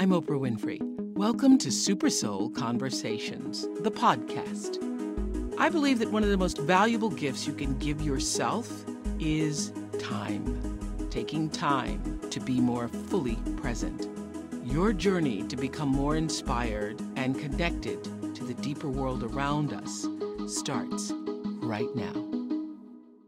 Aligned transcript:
I'm 0.00 0.12
Oprah 0.12 0.40
Winfrey. 0.40 0.78
Welcome 1.14 1.58
to 1.58 1.70
Super 1.70 2.08
Soul 2.08 2.48
Conversations, 2.48 3.68
the 3.80 3.90
podcast. 3.90 4.78
I 5.58 5.68
believe 5.68 5.98
that 5.98 6.10
one 6.10 6.22
of 6.22 6.30
the 6.30 6.38
most 6.38 6.56
valuable 6.56 7.10
gifts 7.10 7.46
you 7.46 7.52
can 7.52 7.78
give 7.78 8.00
yourself 8.00 8.66
is 9.18 9.74
time. 9.98 10.78
Taking 11.10 11.50
time 11.50 12.18
to 12.30 12.40
be 12.40 12.62
more 12.62 12.88
fully 12.88 13.36
present. 13.58 14.08
Your 14.64 14.94
journey 14.94 15.42
to 15.48 15.54
become 15.54 15.90
more 15.90 16.16
inspired 16.16 16.98
and 17.16 17.38
connected 17.38 18.02
to 18.34 18.42
the 18.42 18.54
deeper 18.54 18.88
world 18.88 19.22
around 19.22 19.74
us 19.74 20.08
starts 20.46 21.12
right 21.60 21.94
now. 21.94 22.14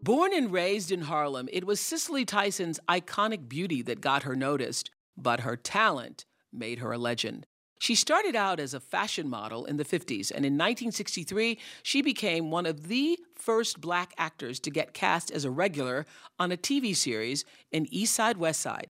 Born 0.03 0.33
and 0.33 0.51
raised 0.51 0.91
in 0.91 1.03
Harlem, 1.03 1.51
it 1.53 1.67
was 1.67 1.81
Cicely 1.81 2.25
Tyson's 2.25 2.81
iconic 2.89 3.47
beauty 3.47 3.83
that 3.83 4.01
got 4.01 4.23
her 4.23 4.35
noticed, 4.35 4.91
but 5.19 5.41
her 5.41 5.55
talent 5.55 6.25
made 6.53 6.79
her 6.79 6.93
a 6.93 6.99
legend. 6.99 7.47
She 7.83 7.97
started 7.97 8.37
out 8.37 8.61
as 8.61 8.75
a 8.75 8.81
fashion 8.81 9.29
model 9.29 9.65
in 9.65 9.77
the 9.77 9.85
50s, 9.85 10.31
and 10.31 10.47
in 10.47 10.53
1963, 10.53 11.59
she 11.83 12.01
became 12.01 12.51
one 12.51 12.65
of 12.65 12.87
the 12.87 13.19
first 13.35 13.81
black 13.81 14.15
actors 14.17 14.61
to 14.61 14.71
get 14.71 14.95
cast 14.95 15.33
as 15.33 15.45
a 15.45 15.51
regular 15.51 16.07
on 16.39 16.53
a 16.53 16.57
TV 16.57 16.95
series 16.95 17.45
in 17.73 17.93
East 17.93 18.15
Side 18.15 18.37
West 18.37 18.61
Side. 18.61 18.87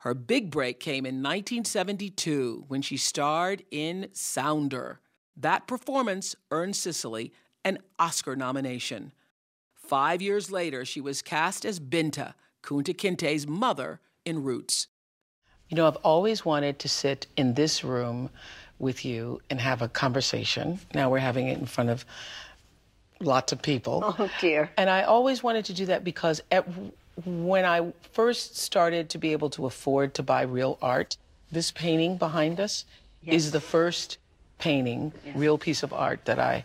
Her 0.00 0.12
big 0.12 0.50
break 0.50 0.78
came 0.78 1.06
in 1.06 1.22
1972 1.22 2.66
when 2.68 2.82
she 2.82 2.98
starred 2.98 3.62
in 3.70 4.08
Sounder. 4.12 5.00
That 5.34 5.66
performance 5.66 6.36
earned 6.50 6.76
Cicely 6.76 7.32
an 7.64 7.78
Oscar 7.98 8.36
nomination. 8.36 9.12
Five 9.74 10.20
years 10.20 10.50
later, 10.50 10.84
she 10.84 11.00
was 11.00 11.22
cast 11.22 11.64
as 11.64 11.80
Binta, 11.80 12.34
Kunta 12.62 12.94
Kinte's 12.94 13.46
mother 13.46 14.00
in 14.26 14.42
Roots. 14.42 14.88
You 15.74 15.78
know, 15.82 15.88
I've 15.88 15.96
always 16.04 16.44
wanted 16.44 16.78
to 16.78 16.88
sit 16.88 17.26
in 17.36 17.54
this 17.54 17.82
room 17.82 18.30
with 18.78 19.04
you 19.04 19.40
and 19.50 19.60
have 19.60 19.82
a 19.82 19.88
conversation. 19.88 20.78
Now 20.94 21.10
we're 21.10 21.18
having 21.18 21.48
it 21.48 21.58
in 21.58 21.66
front 21.66 21.90
of 21.90 22.04
lots 23.18 23.50
of 23.50 23.60
people. 23.60 24.04
Oh, 24.20 24.30
dear. 24.40 24.70
And 24.76 24.88
I 24.88 25.02
always 25.02 25.42
wanted 25.42 25.64
to 25.64 25.72
do 25.72 25.86
that 25.86 26.04
because 26.04 26.40
at, 26.52 26.64
when 27.26 27.64
I 27.64 27.92
first 28.12 28.56
started 28.56 29.08
to 29.10 29.18
be 29.18 29.32
able 29.32 29.50
to 29.50 29.66
afford 29.66 30.14
to 30.14 30.22
buy 30.22 30.42
real 30.42 30.78
art, 30.80 31.16
this 31.50 31.72
painting 31.72 32.18
behind 32.18 32.60
us 32.60 32.84
Yes. 33.20 33.34
is 33.34 33.50
the 33.50 33.60
first 33.60 34.18
painting, 34.58 35.12
real 35.34 35.58
piece 35.58 35.82
of 35.82 35.92
art 35.92 36.24
that 36.26 36.38
I, 36.38 36.64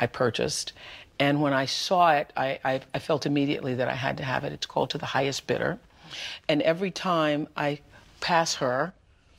I 0.00 0.08
purchased. 0.08 0.72
And 1.20 1.40
when 1.40 1.52
I 1.52 1.66
saw 1.66 2.10
it, 2.14 2.32
I, 2.36 2.58
I, 2.64 2.80
I 2.92 2.98
felt 2.98 3.24
immediately 3.24 3.76
that 3.76 3.86
I 3.86 3.94
had 3.94 4.16
to 4.16 4.24
have 4.24 4.42
it. 4.42 4.52
It's 4.52 4.66
called 4.66 4.90
To 4.90 4.98
the 4.98 5.06
Highest 5.06 5.46
Bidder. 5.46 5.78
And 6.48 6.60
every 6.62 6.90
time 6.90 7.46
I 7.56 7.80
pass 8.20 8.54
her, 8.56 8.92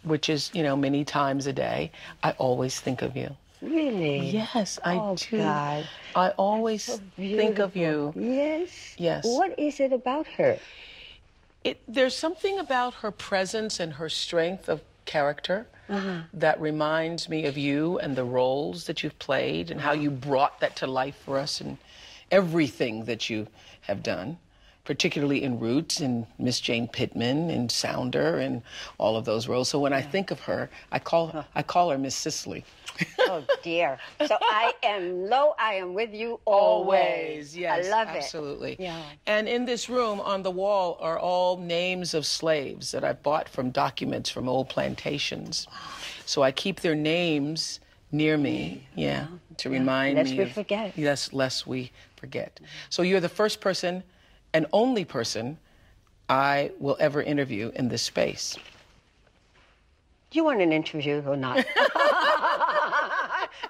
which 0.04 0.30
is, 0.30 0.52
you 0.54 0.64
know, 0.64 0.76
many 0.76 1.04
times 1.04 1.48
a 1.48 1.54
day, 1.54 1.92
I 2.24 2.32
always 2.32 2.80
think 2.80 3.02
of 3.02 3.16
you. 3.16 3.36
Really? 3.62 4.30
Yes, 4.30 4.80
I 4.84 4.96
Oh, 4.96 5.16
do. 5.18 5.38
God. 5.38 5.88
I 6.16 6.30
always 6.32 6.84
So 6.84 7.00
think 7.18 7.60
of 7.60 7.76
you. 7.76 8.14
Yes. 8.16 8.96
Yes. 8.98 9.26
What 9.26 9.58
is 9.60 9.80
it 9.80 9.92
about 9.92 10.28
her? 10.28 10.58
It, 11.64 11.82
there's 11.88 12.16
something 12.16 12.58
about 12.58 12.94
her 12.96 13.12
presence 13.12 13.80
and 13.82 13.94
her 13.94 14.08
strength 14.08 14.70
of 14.70 14.82
character 15.06 15.68
uh-huh. 15.90 16.22
that 16.34 16.62
reminds 16.62 17.28
me 17.28 17.46
of 17.46 17.58
you 17.58 18.00
and 18.00 18.16
the 18.16 18.24
roles 18.24 18.86
that 18.86 19.04
you've 19.04 19.20
played 19.20 19.70
and 19.72 19.82
how 19.82 19.92
you 19.92 20.10
brought 20.10 20.62
that 20.62 20.78
to 20.78 20.88
life 20.88 21.18
for 21.26 21.38
us 21.38 21.60
and 21.60 21.78
everything 22.32 23.06
that 23.06 23.30
you 23.30 23.48
have 23.82 24.02
done, 24.04 24.38
particularly 24.90 25.44
in 25.44 25.60
Roots 25.60 26.00
and 26.00 26.26
Miss 26.40 26.60
Jane 26.60 26.88
Pittman 26.88 27.52
and 27.52 27.72
Sounder 27.72 28.40
and 28.40 28.64
all 28.98 29.18
of 29.18 29.24
those 29.24 29.48
roles. 29.48 29.70
So 29.70 29.78
when 29.78 29.94
I 29.94 30.02
think 30.02 30.32
of 30.32 30.40
her, 30.40 30.68
I 30.92 30.98
call 30.98 31.46
I 31.54 31.62
call 31.62 31.92
her 31.92 31.98
Miss 32.00 32.16
Cicely. 32.16 32.66
Oh 33.20 33.44
dear. 33.62 34.00
So 34.26 34.36
I 34.42 34.74
am 34.82 35.30
low. 35.30 35.54
I 35.60 35.76
am 35.76 35.94
with 35.94 36.12
you 36.12 36.40
always. 36.46 37.54
always 37.54 37.56
yes. 37.58 37.86
I 37.86 37.90
love 37.92 38.08
absolutely. 38.08 38.72
it. 38.74 38.80
Yeah. 38.80 39.00
And 39.28 39.48
in 39.48 39.66
this 39.66 39.90
room 39.90 40.20
on 40.22 40.42
the 40.42 40.50
wall 40.50 40.98
are 41.00 41.20
all 41.20 41.58
names 41.58 42.16
of 42.16 42.26
slaves 42.26 42.92
that 42.92 43.04
I 43.04 43.14
bought 43.14 43.48
from 43.48 43.70
documents 43.70 44.32
from 44.32 44.50
old 44.50 44.70
plantations. 44.70 45.68
So 46.26 46.42
I 46.42 46.52
keep 46.52 46.80
their 46.80 46.96
names 46.96 47.80
near 48.12 48.40
me, 48.40 48.88
yeah, 48.96 49.28
to 49.58 49.70
remind 49.70 50.18
Lest 50.18 50.32
me. 50.32 50.38
we 50.40 50.44
of- 50.46 50.52
forget. 50.54 50.98
Yes, 50.98 51.32
lest 51.32 51.68
we 51.68 51.92
forget. 52.16 52.60
So 52.90 53.04
you're 53.04 53.20
the 53.20 53.30
first 53.30 53.62
person 53.62 54.02
and 54.54 54.66
only 54.74 55.06
person 55.06 55.58
I 56.28 56.72
will 56.80 56.98
ever 57.00 57.22
interview 57.22 57.72
in 57.76 57.90
this 57.90 58.02
space. 58.02 58.58
Do 60.32 60.38
you 60.38 60.44
want 60.44 60.62
an 60.62 60.72
interview 60.72 61.24
or 61.26 61.36
not? 61.36 61.66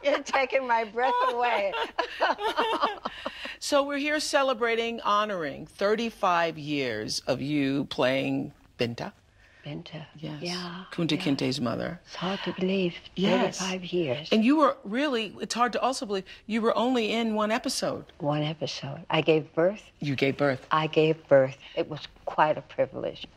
You're 0.03 0.21
taking 0.23 0.67
my 0.67 0.83
breath 0.83 1.13
away. 1.29 1.71
So 3.61 3.83
we're 3.83 3.97
here 3.97 4.21
celebrating, 4.21 5.01
honoring 5.01 5.65
35 5.65 6.57
years 6.57 7.19
of 7.27 7.41
you 7.41 7.85
playing 7.85 8.53
Binta. 8.79 9.11
Binta. 9.65 10.05
Yes. 10.17 10.41
Yeah. 10.41 10.85
Kunta 10.91 11.11
yeah. 11.11 11.23
Kinte's 11.23 11.59
mother. 11.59 11.99
It's 12.05 12.15
hard 12.15 12.39
to 12.45 12.53
believe. 12.53 12.95
Yes. 13.15 13.59
35 13.59 13.85
years. 13.85 14.29
And 14.31 14.43
you 14.45 14.57
were 14.57 14.77
really, 14.83 15.35
it's 15.41 15.53
hard 15.53 15.73
to 15.73 15.81
also 15.81 16.05
believe, 16.05 16.25
you 16.47 16.61
were 16.61 16.75
only 16.77 17.11
in 17.11 17.35
one 17.35 17.51
episode. 17.51 18.05
One 18.19 18.43
episode. 18.43 19.01
I 19.09 19.21
gave 19.21 19.53
birth. 19.53 19.81
You 19.99 20.15
gave 20.15 20.37
birth. 20.37 20.65
I 20.71 20.87
gave 20.87 21.27
birth. 21.27 21.57
It 21.75 21.89
was 21.89 22.07
quite 22.25 22.57
a 22.57 22.61
privilege. 22.61 23.27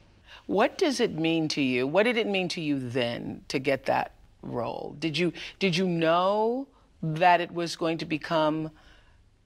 What 0.46 0.78
does 0.78 1.00
it 1.00 1.12
mean 1.12 1.48
to 1.48 1.62
you? 1.62 1.86
What 1.86 2.04
did 2.04 2.16
it 2.16 2.26
mean 2.26 2.48
to 2.50 2.60
you 2.60 2.78
then 2.78 3.42
to 3.48 3.58
get 3.58 3.86
that 3.86 4.12
role? 4.42 4.96
Did 4.98 5.16
you 5.16 5.32
did 5.58 5.76
you 5.76 5.86
know 5.86 6.66
that 7.02 7.40
it 7.40 7.52
was 7.52 7.76
going 7.76 7.98
to 7.98 8.04
become 8.04 8.70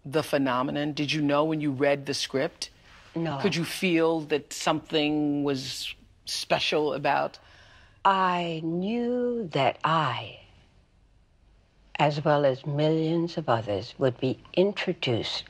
the 0.05 0.23
phenomenon? 0.23 0.93
Did 0.93 1.13
you 1.13 1.21
know 1.21 1.45
when 1.45 1.61
you 1.61 1.71
read 1.71 2.07
the 2.07 2.15
script? 2.15 2.71
No. 3.15 3.39
Could 3.39 3.57
you 3.57 3.65
feel 3.65 4.21
that 4.23 4.53
something 4.53 5.43
was 5.43 5.95
special 6.27 6.93
about 6.93 7.39
I 8.05 8.61
knew 8.63 9.49
that 9.53 9.79
I, 9.83 10.39
as 11.99 12.25
well 12.25 12.45
as 12.45 12.65
millions 12.65 13.37
of 13.37 13.49
others, 13.49 13.95
would 13.99 14.19
be 14.21 14.39
introduced 14.55 15.45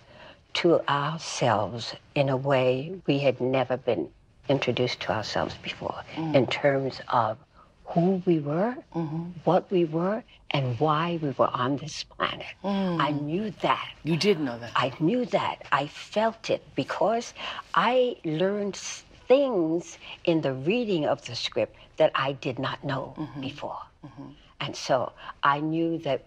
to 0.55 0.81
ourselves 0.89 1.95
in 2.15 2.31
a 2.31 2.37
way 2.37 2.99
we 3.07 3.19
had 3.19 3.41
never 3.43 3.77
been 3.77 4.09
introduced 4.49 5.01
to 5.01 5.13
ourselves 5.13 5.55
before, 5.63 6.03
mm. 6.15 6.35
in 6.35 6.47
terms 6.47 7.01
of 7.09 7.37
who 7.85 8.23
we 8.25 8.39
were, 8.39 8.75
mm-hmm. 8.95 9.25
what 9.45 9.71
we 9.71 9.85
were, 9.85 10.23
and 10.51 10.79
why 10.81 11.19
we 11.23 11.31
were 11.31 11.51
on 11.53 11.77
this 11.77 12.05
planet. 12.05 12.47
Mm. 12.65 13.01
I 13.01 13.11
knew 13.11 13.51
that. 13.63 13.91
you 14.03 14.17
did 14.17 14.41
know 14.41 14.59
that? 14.59 14.73
I 14.75 14.93
knew 14.99 15.25
that. 15.27 15.67
I 15.73 15.87
felt 15.89 16.51
it 16.51 16.63
because 16.75 17.35
I 17.75 18.17
learned 18.25 18.81
things 19.29 19.99
in 20.25 20.41
the 20.41 20.53
reading 20.53 21.07
of 21.07 21.25
the 21.27 21.35
script 21.35 21.77
that 21.97 22.13
I 22.15 22.33
did 22.33 22.59
not 22.59 22.83
know 22.85 23.15
mm-hmm. 23.17 23.41
before. 23.41 23.81
Mm-hmm. 24.05 24.31
And 24.61 24.77
so 24.77 25.13
I 25.43 25.61
knew 25.61 25.99
that 25.99 26.25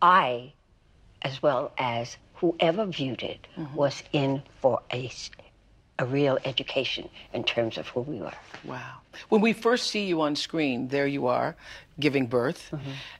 I, 0.00 0.52
as 1.22 1.42
well 1.42 1.72
as 1.78 2.16
whoever 2.34 2.86
viewed 2.86 3.22
it, 3.22 3.46
mm-hmm. 3.56 3.74
was 3.74 4.02
in 4.12 4.42
for 4.60 4.80
a, 4.92 5.10
a 5.98 6.06
real 6.06 6.38
education 6.44 7.08
in 7.32 7.44
terms 7.44 7.78
of 7.78 7.88
who 7.88 8.00
we 8.00 8.20
were. 8.20 8.32
Wow. 8.64 8.98
When 9.28 9.40
we 9.40 9.52
first 9.52 9.90
see 9.90 10.06
you 10.06 10.20
on 10.22 10.36
screen, 10.36 10.88
there 10.88 11.06
you 11.06 11.26
are 11.26 11.56
giving 12.00 12.26
birth, 12.26 12.72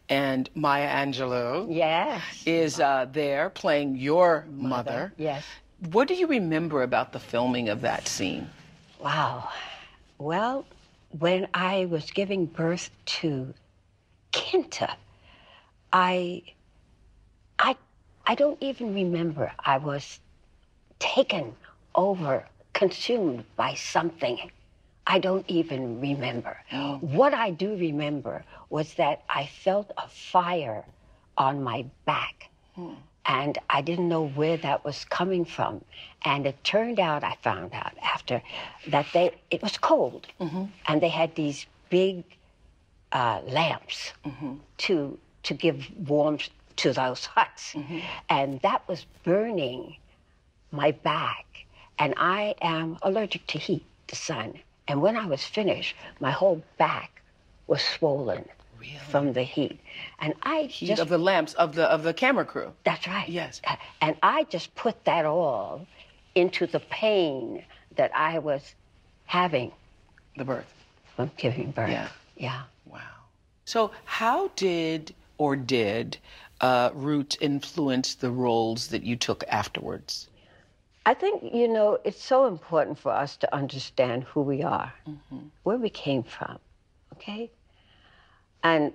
and 0.08 0.48
Maya 0.54 0.88
Angelou 0.88 1.66
Yes. 1.68 2.22
is 2.46 2.80
uh, 2.80 3.06
there 3.12 3.50
playing 3.50 3.96
your 3.96 4.46
mother. 4.50 5.12
Yes. 5.18 5.44
What 5.90 6.08
do 6.08 6.14
you 6.14 6.26
remember 6.26 6.82
about 6.82 7.12
the 7.12 7.18
filming 7.18 7.68
of 7.68 7.82
that 7.82 8.08
scene? 8.08 8.48
Wow. 9.02 9.48
Well, 10.18 10.64
when 11.18 11.48
I 11.52 11.86
was 11.86 12.12
giving 12.12 12.46
birth 12.46 12.90
to 13.20 13.52
Kunta, 14.32 14.94
I, 15.92 16.42
I, 17.58 17.76
I 18.26 18.36
don't 18.36 18.58
even 18.62 18.94
remember. 18.94 19.52
I 19.58 19.78
was 19.78 20.20
taken 21.00 21.56
over, 21.96 22.46
consumed 22.74 23.44
by 23.56 23.74
something. 23.74 24.38
I 25.04 25.18
don't 25.18 25.44
even 25.48 26.00
remember. 26.00 26.56
What 27.00 27.34
I 27.34 27.50
do 27.50 27.74
remember 27.76 28.44
was 28.70 28.94
that 28.94 29.22
I 29.28 29.46
felt 29.46 29.90
a 29.98 30.06
fire 30.06 30.84
on 31.36 31.64
my 31.64 31.86
back. 32.04 32.50
Hmm. 32.76 32.94
And 33.24 33.58
I 33.70 33.82
didn't 33.82 34.08
know 34.08 34.26
where 34.26 34.56
that 34.56 34.84
was 34.84 35.04
coming 35.04 35.44
from. 35.44 35.84
And 36.24 36.46
it 36.46 36.62
turned 36.64 36.98
out, 36.98 37.22
I 37.22 37.36
found 37.42 37.72
out 37.72 37.92
after, 38.02 38.42
that 38.88 39.06
they 39.12 39.32
it 39.50 39.62
was 39.62 39.78
cold. 39.78 40.26
Mm-hmm. 40.40 40.64
And 40.86 41.00
they 41.00 41.08
had 41.08 41.34
these 41.34 41.66
big 41.88 42.24
uh, 43.12 43.40
lamps 43.46 44.12
mm-hmm. 44.24 44.54
to, 44.78 45.18
to 45.44 45.54
give 45.54 45.86
warmth 46.08 46.48
to 46.76 46.92
those 46.92 47.26
huts. 47.26 47.74
Mm-hmm. 47.74 47.98
And 48.28 48.60
that 48.60 48.86
was 48.88 49.06
burning 49.24 49.96
my 50.72 50.90
back. 50.90 51.46
And 51.98 52.14
I 52.16 52.54
am 52.60 52.98
allergic 53.02 53.46
to 53.48 53.58
heat, 53.58 53.84
the 54.08 54.16
sun. 54.16 54.54
And 54.88 55.00
when 55.00 55.16
I 55.16 55.26
was 55.26 55.44
finished, 55.44 55.94
my 56.18 56.32
whole 56.32 56.62
back 56.78 57.22
was 57.68 57.82
swollen 57.82 58.48
from 59.08 59.32
the 59.32 59.42
heat. 59.42 59.78
And 60.20 60.34
I 60.42 60.62
Heat 60.62 60.86
just 60.88 61.02
of 61.02 61.08
the 61.08 61.18
lamps 61.18 61.54
of 61.54 61.74
the 61.74 61.84
of 61.90 62.02
the 62.02 62.14
camera 62.14 62.44
crew. 62.44 62.72
that's 62.84 63.06
right. 63.06 63.28
Yes. 63.28 63.60
And 64.00 64.16
I 64.22 64.44
just 64.44 64.74
put 64.74 65.04
that 65.04 65.24
all 65.24 65.86
into 66.34 66.66
the 66.66 66.80
pain 66.80 67.64
that 67.96 68.10
I 68.14 68.38
was 68.38 68.74
having 69.26 69.72
The 70.36 70.44
birth. 70.44 70.72
from 71.16 71.30
giving 71.36 71.70
birth. 71.72 71.90
Yeah. 71.90 72.08
Yeah. 72.36 72.62
Wow. 72.86 73.00
So, 73.64 73.90
how 74.04 74.48
did 74.56 75.14
or 75.38 75.56
did 75.56 76.18
uh, 76.60 76.90
Roots 76.94 77.36
influence 77.40 78.14
the 78.14 78.30
roles 78.30 78.88
that 78.88 79.02
you 79.02 79.16
took 79.16 79.44
afterwards? 79.48 80.28
I 81.04 81.14
think, 81.14 81.42
you 81.52 81.66
know, 81.68 81.98
it's 82.04 82.22
so 82.22 82.46
important 82.46 82.96
for 82.98 83.10
us 83.12 83.36
to 83.38 83.52
understand 83.54 84.22
who 84.24 84.40
we 84.42 84.62
are, 84.62 84.92
where 85.64 85.76
we 85.76 85.90
came 85.90 86.22
from, 86.22 86.58
okay? 87.14 87.50
And 88.62 88.92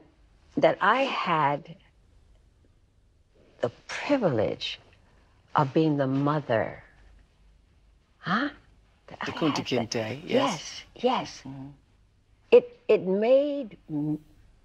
that 0.56 0.78
I 0.82 1.04
had 1.04 1.76
the 3.62 3.70
privilege 3.88 4.80
of 5.56 5.74
being 5.74 5.98
the 5.98 6.08
mother. 6.08 6.84
Huh? 8.20 8.50
The 9.08 9.32
Kunta 9.32 9.64
Kinte, 9.64 10.22
yes. 10.24 10.24
Yes, 10.26 10.84
yes. 10.96 11.42
Mm-hmm. 11.46 11.68
It, 12.52 12.80
it 12.88 13.04
made 13.04 13.78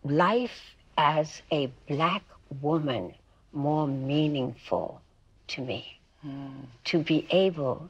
life 0.04 0.74
as 0.98 1.42
a 1.50 1.70
black 1.88 2.22
woman 2.60 3.14
more 3.52 3.86
meaningful 3.86 5.00
to 5.48 5.60
me 5.60 5.98
mm. 6.26 6.50
to 6.84 6.98
be 6.98 7.26
able 7.30 7.88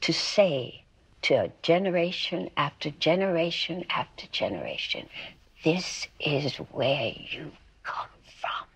to 0.00 0.12
say 0.12 0.82
to 1.22 1.34
a 1.34 1.52
generation 1.62 2.50
after 2.56 2.90
generation 2.90 3.84
after 3.88 4.26
generation, 4.28 5.08
this 5.64 6.06
is 6.20 6.56
where 6.56 7.12
you 7.16 7.50
come 7.82 8.06
from. 8.40 8.66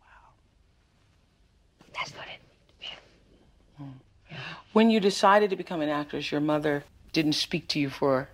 Wow. 0.00 0.32
That's 1.94 2.10
what 2.12 2.26
it. 2.26 2.88
Hmm. 3.76 4.34
When 4.72 4.90
you 4.90 4.98
decided 4.98 5.50
to 5.50 5.56
become 5.56 5.82
an 5.82 5.90
actress, 5.90 6.32
your 6.32 6.40
mother 6.40 6.84
didn't 7.12 7.34
speak 7.34 7.68
to 7.68 7.78
you 7.78 7.90
for 7.90 8.28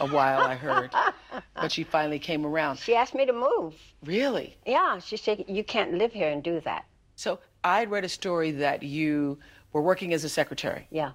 a 0.00 0.06
while, 0.06 0.40
I 0.40 0.56
heard, 0.56 0.90
but 1.54 1.70
she 1.70 1.84
finally 1.84 2.18
came 2.18 2.44
around. 2.44 2.78
She 2.78 2.96
asked 2.96 3.14
me 3.14 3.24
to 3.24 3.32
move. 3.32 3.74
Really? 4.04 4.56
Yeah, 4.66 4.98
she 4.98 5.16
said, 5.16 5.44
You 5.46 5.62
can't 5.62 5.94
live 5.94 6.12
here 6.12 6.28
and 6.30 6.42
do 6.42 6.60
that. 6.60 6.86
So, 7.14 7.38
I'd 7.62 7.90
read 7.90 8.04
a 8.04 8.08
story 8.08 8.50
that 8.52 8.82
you 8.82 9.38
were 9.72 9.82
working 9.82 10.12
as 10.12 10.24
a 10.24 10.28
secretary 10.28 10.88
Yeah. 10.90 11.12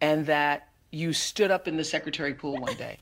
and 0.00 0.24
that 0.26 0.68
you 0.90 1.12
stood 1.12 1.50
up 1.50 1.68
in 1.68 1.76
the 1.76 1.84
secretary 1.84 2.32
pool 2.32 2.56
one 2.56 2.76
day 2.76 2.96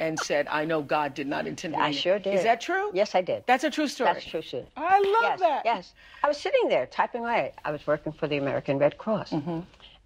and 0.00 0.18
said, 0.18 0.46
I 0.50 0.64
know 0.64 0.82
God 0.82 1.14
did 1.14 1.26
not 1.26 1.46
intend. 1.46 1.76
I 1.76 1.90
sure 1.90 2.18
did. 2.18 2.34
Is 2.34 2.42
that 2.42 2.60
true? 2.60 2.90
Yes, 2.94 3.14
I 3.14 3.22
did. 3.22 3.44
That's 3.46 3.64
a 3.64 3.70
true 3.70 3.88
story. 3.88 4.12
That's 4.12 4.24
true, 4.26 4.42
too. 4.42 4.64
I 4.76 4.98
love 4.98 5.22
yes, 5.22 5.40
that. 5.40 5.62
Yes. 5.64 5.94
I 6.22 6.28
was 6.28 6.36
sitting 6.36 6.68
there 6.68 6.86
typing 6.86 7.22
away. 7.22 7.52
I 7.64 7.70
was 7.70 7.86
working 7.86 8.12
for 8.12 8.26
the 8.28 8.36
American 8.36 8.78
Red 8.78 8.98
Cross. 8.98 9.30
Mm-hmm. 9.30 9.60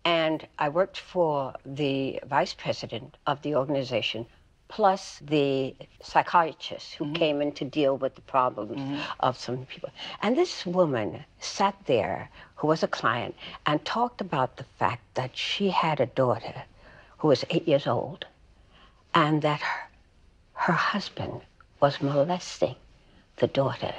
And 0.05 0.47
I 0.59 0.69
worked 0.71 0.99
for 0.99 1.55
the 1.67 2.21
vice 2.27 2.55
president 2.55 3.17
of 3.27 3.43
the 3.43 3.55
organization, 3.55 4.27
plus 4.69 5.21
the 5.23 5.75
psychiatrist 6.03 6.95
Mm-hmm. 6.95 7.05
who 7.05 7.13
came 7.13 7.43
in 7.43 7.53
to 7.53 7.65
deal 7.65 7.97
with 7.97 8.15
the 8.15 8.23
problems 8.23 9.01
of 9.21 9.37
some 9.37 9.67
people. 9.67 9.91
And 10.23 10.37
this 10.37 10.65
woman 10.65 11.25
sat 11.41 11.75
there, 11.87 12.31
who 12.57 12.69
was 12.69 12.83
a 12.83 12.89
client, 12.89 13.35
and 13.67 13.85
talked 13.85 14.21
about 14.21 14.57
the 14.57 14.65
fact 14.79 15.03
that 15.15 15.37
she 15.37 15.71
had 15.71 16.01
a 16.01 16.07
daughter 16.07 16.63
who 17.19 17.29
was 17.29 17.45
eight 17.51 17.67
years 17.69 17.87
old 17.87 18.27
and 19.15 19.43
that 19.43 19.61
her, 19.61 19.89
her 20.53 20.73
husband 20.73 21.41
was 21.81 22.01
molesting 22.01 22.77
the 23.37 23.47
daughter. 23.47 23.95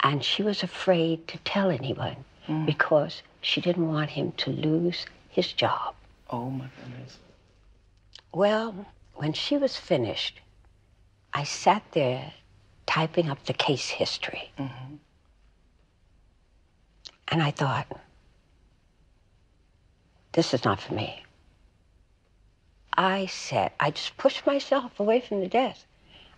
And 0.00 0.22
she 0.22 0.42
was 0.42 0.62
afraid 0.62 1.26
to 1.28 1.38
tell 1.38 1.70
anyone 1.70 2.16
mm. 2.48 2.66
because 2.66 3.22
she 3.40 3.60
didn't 3.60 3.88
want 3.88 4.10
him 4.10 4.32
to 4.32 4.50
lose 4.50 5.06
his 5.28 5.52
job. 5.52 5.94
Oh 6.30 6.50
my 6.50 6.66
goodness. 6.80 7.18
Well, 8.32 8.86
when 9.14 9.32
she 9.32 9.56
was 9.56 9.76
finished, 9.76 10.40
I 11.32 11.44
sat 11.44 11.82
there 11.92 12.32
typing 12.86 13.30
up 13.30 13.44
the 13.44 13.52
case 13.52 13.88
history. 13.88 14.50
Mm-hmm. 14.58 14.94
And 17.28 17.42
I 17.42 17.50
thought, 17.50 17.86
this 20.32 20.54
is 20.54 20.64
not 20.64 20.80
for 20.80 20.94
me. 20.94 21.25
I 22.96 23.26
said, 23.26 23.72
I 23.78 23.90
just 23.90 24.16
pushed 24.16 24.46
myself 24.46 24.98
away 24.98 25.20
from 25.20 25.40
the 25.40 25.48
desk. 25.48 25.84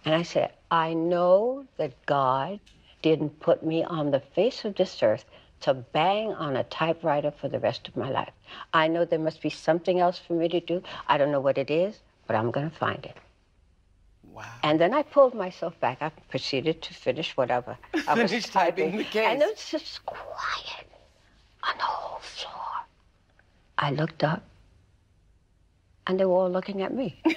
And 0.05 0.15
I 0.15 0.23
said, 0.23 0.53
I 0.71 0.95
know 0.95 1.67
that 1.77 1.93
God 2.07 2.61
didn't 3.03 3.41
put 3.41 3.65
me 3.65 3.85
on 3.85 4.11
the 4.11 4.21
face 4.21 4.65
of 4.65 4.75
this 4.75 5.03
earth 5.03 5.25
to 5.61 5.75
bang 5.75 6.33
on 6.35 6.57
a 6.57 6.65
typewriter 6.65 7.31
for 7.31 7.49
the 7.49 7.59
rest 7.59 7.89
of 7.89 7.97
my 7.97 8.11
life. 8.11 8.33
I 8.73 8.89
know 8.89 9.05
there 9.05 9.19
must 9.19 9.43
be 9.43 9.51
something 9.51 10.01
else 10.01 10.19
for 10.19 10.33
me 10.35 10.49
to 10.49 10.61
do. 10.61 10.83
I 11.09 11.19
don't 11.19 11.33
know 11.33 11.41
what 11.41 11.59
it 11.59 11.71
is, 11.71 12.01
but 12.27 12.37
I'm 12.37 12.51
going 12.51 12.71
to 12.71 12.77
find 12.77 13.05
it. 13.05 13.17
Wow. 14.33 14.45
And 14.63 14.81
then 14.81 14.95
I 14.95 15.03
pulled 15.03 15.35
myself 15.35 15.79
back. 15.81 15.99
I 16.01 16.11
proceeded 16.31 16.81
to 16.83 16.95
finish 16.95 17.37
whatever 17.37 17.77
I 18.07 18.15
was 18.15 18.31
Finish 18.31 18.47
typing 18.47 18.97
the 18.97 19.05
case. 19.05 19.27
And 19.27 19.43
it 19.43 19.51
was 19.51 19.69
just 19.69 20.05
quiet 20.07 20.87
on 21.65 21.77
the 21.77 21.85
whole 21.85 22.21
floor. 22.21 22.55
I 23.79 23.91
looked 23.91 24.23
up, 24.23 24.43
and 26.09 26.19
they 26.19 26.25
were 26.25 26.35
all 26.35 26.51
looking 26.51 26.83
at 26.83 26.93
me. 26.93 27.21
As 27.25 27.35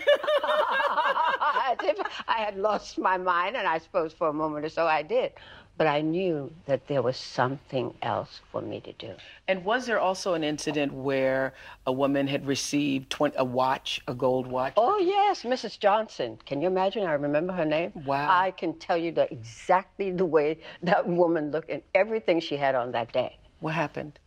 if 1.83 1.99
I 2.27 2.39
had 2.39 2.57
lost 2.57 2.97
my 2.97 3.17
mind, 3.17 3.57
and 3.57 3.67
I 3.67 3.77
suppose 3.77 4.13
for 4.13 4.29
a 4.29 4.33
moment 4.33 4.65
or 4.65 4.69
so 4.69 4.87
I 4.87 5.03
did. 5.03 5.33
But 5.77 5.87
I 5.87 6.01
knew 6.01 6.51
that 6.67 6.87
there 6.87 7.01
was 7.01 7.17
something 7.17 7.93
else 8.01 8.41
for 8.51 8.61
me 8.61 8.81
to 8.81 8.93
do. 8.93 9.13
And 9.47 9.65
was 9.65 9.85
there 9.87 9.99
also 9.99 10.33
an 10.35 10.43
incident 10.43 10.93
where 10.93 11.53
a 11.87 11.91
woman 11.91 12.27
had 12.27 12.45
received 12.45 13.09
20, 13.09 13.35
a 13.37 13.43
watch, 13.43 13.99
a 14.07 14.13
gold 14.13 14.47
watch? 14.47 14.73
Oh, 14.77 14.99
yes, 14.99 15.43
Mrs. 15.43 15.79
Johnson. 15.79 16.37
Can 16.45 16.61
you 16.61 16.67
imagine? 16.67 17.03
I 17.03 17.13
remember 17.13 17.53
her 17.53 17.65
name. 17.65 17.93
Wow. 18.05 18.27
I 18.29 18.51
can 18.51 18.77
tell 18.79 18.97
you 18.97 19.11
the, 19.11 19.31
exactly 19.33 20.11
the 20.11 20.25
way 20.25 20.59
that 20.83 21.07
woman 21.07 21.51
looked 21.51 21.69
and 21.69 21.81
everything 21.95 22.39
she 22.39 22.57
had 22.57 22.75
on 22.75 22.91
that 22.91 23.11
day. 23.11 23.37
What 23.59 23.73
happened? 23.73 24.19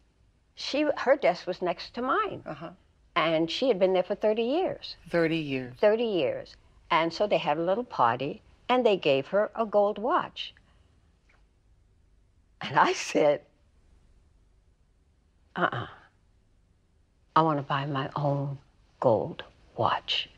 She, 0.56 0.87
her 0.96 1.17
desk 1.17 1.46
was 1.46 1.62
next 1.62 1.94
to 1.94 2.02
mine. 2.02 2.43
Uh-huh. 2.46 2.70
And 3.16 3.50
she 3.50 3.69
had 3.69 3.78
been 3.78 3.93
there 3.93 4.02
for 4.02 4.14
30 4.14 4.43
years. 4.43 4.96
30 5.11 5.37
years. 5.37 5.75
30 5.81 6.05
years. 6.05 6.56
And 6.90 7.12
so 7.12 7.26
they 7.26 7.38
had 7.38 7.58
a 7.58 7.62
little 7.62 7.84
party 7.84 8.43
and 8.69 8.84
they 8.84 8.96
gave 8.96 9.29
her 9.29 9.50
a 9.55 9.67
gold 9.67 9.98
watch. 9.98 10.55
And 12.60 12.79
I 12.79 12.93
said, 12.93 13.43
uh 15.55 15.69
uh 15.70 15.86
I 17.36 17.43
want 17.43 17.58
to 17.58 17.62
buy 17.62 17.84
my 17.86 18.10
own 18.15 18.58
gold 19.00 19.43
watch. 19.77 20.29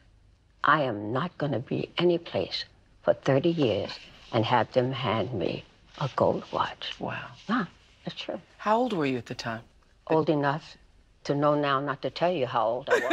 I 0.65 0.83
am 0.83 1.13
not 1.13 1.37
going 1.39 1.53
to 1.53 1.59
be 1.59 1.91
any 1.99 2.19
place 2.19 2.65
for 3.03 3.13
30 3.15 3.51
years 3.51 3.99
and 4.33 4.45
have 4.45 4.73
them 4.73 4.93
hand 4.93 5.33
me 5.35 5.65
a 5.99 6.11
gold 6.17 6.45
watch. 6.53 6.95
Wow. 6.99 7.29
Ah, 7.49 7.69
that's 8.05 8.17
true. 8.17 8.41
How 8.59 8.79
old 8.79 8.93
were 8.93 9.07
you 9.07 9.19
at 9.19 9.27
the 9.27 9.35
time? 9.35 9.63
Old 10.09 10.31
enough 10.31 10.77
to 11.27 11.35
know 11.35 11.55
now 11.55 11.81
not 11.81 12.03
to 12.03 12.11
tell 12.11 12.33
you 12.33 12.47
how 12.47 12.67
old 12.67 12.89
I 12.91 12.99
was. 13.01 13.13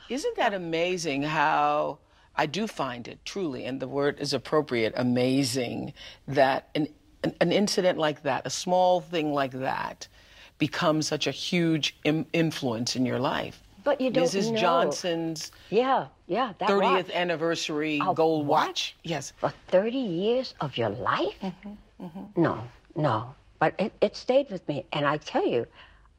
Isn't 0.08 0.36
that 0.36 0.54
amazing 0.54 1.22
how 1.22 1.98
I 2.36 2.46
do 2.46 2.66
find 2.66 3.06
it 3.06 3.18
truly, 3.24 3.64
and 3.64 3.80
the 3.80 3.88
word 3.88 4.18
is 4.20 4.32
appropriate, 4.32 4.92
amazing, 4.96 5.92
that 6.28 6.68
an, 6.74 6.88
an, 7.22 7.34
an 7.40 7.52
incident 7.52 7.98
like 7.98 8.22
that, 8.22 8.46
a 8.46 8.50
small 8.50 9.00
thing 9.00 9.32
like 9.32 9.52
that, 9.52 10.08
becomes 10.58 11.06
such 11.06 11.26
a 11.26 11.30
huge 11.30 11.96
Im- 12.04 12.26
influence 12.32 12.96
in 12.96 13.06
your 13.06 13.18
life. 13.20 13.62
But 13.84 14.00
you 14.00 14.10
don't 14.10 14.24
know. 14.24 14.28
Mrs. 14.40 14.52
know. 14.52 14.58
Johnson's 14.60 15.52
Yeah, 15.70 16.06
yeah, 16.26 16.52
that 16.58 16.68
30th 16.68 16.80
watch. 17.06 17.10
anniversary 17.14 18.00
A 18.06 18.12
gold 18.14 18.46
watch? 18.46 18.66
watch. 18.66 18.96
Yes. 19.04 19.32
for 19.38 19.52
30 19.68 19.96
years 19.98 20.54
of 20.60 20.76
your 20.76 20.90
life? 20.90 21.34
Mm-hmm, 21.42 22.42
No, 22.42 22.62
no. 23.00 23.34
But 23.58 23.74
it, 23.78 23.92
it 24.00 24.16
stayed 24.16 24.50
with 24.50 24.66
me. 24.68 24.84
And 24.92 25.04
I 25.06 25.16
tell 25.18 25.46
you, 25.46 25.66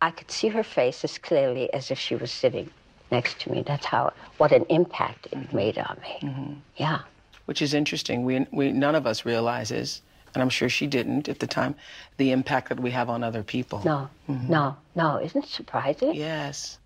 I 0.02 0.12
could 0.12 0.30
see 0.32 0.48
her 0.50 0.64
face 0.64 1.04
as 1.04 1.18
clearly 1.18 1.72
as 1.74 1.90
if 1.92 1.98
she 2.00 2.16
was 2.16 2.32
sitting 2.32 2.70
next 3.12 3.40
to 3.42 3.52
me. 3.52 3.64
That's 3.66 3.86
how, 3.86 4.14
what 4.38 4.52
an 4.52 4.66
impact 4.70 5.28
it 5.32 5.38
Mm-hmm. 5.40 5.56
made 5.56 5.78
on 5.78 5.98
me. 6.02 6.62
Yeah. 6.78 7.00
which 7.46 7.62
is 7.62 7.74
interesting. 7.74 8.24
We, 8.24 8.46
we 8.52 8.72
none 8.72 8.96
of 8.96 9.06
us 9.08 9.26
realizes, 9.26 10.02
and 10.34 10.42
I'm 10.44 10.50
sure 10.50 10.70
she 10.70 10.88
didn't 10.88 11.28
at 11.30 11.40
the 11.40 11.48
time, 11.48 11.76
the 12.18 12.32
impact 12.32 12.70
that 12.70 12.80
we 12.80 12.92
have 12.92 13.10
on 13.10 13.24
other 13.24 13.44
people. 13.44 13.82
No, 13.84 14.10
Mm-hmm. 14.30 14.52
no, 14.52 14.76
no. 14.96 15.18
Isn't 15.18 15.44
it 15.46 15.50
surprising? 15.50 16.14
Yes. 16.16 16.78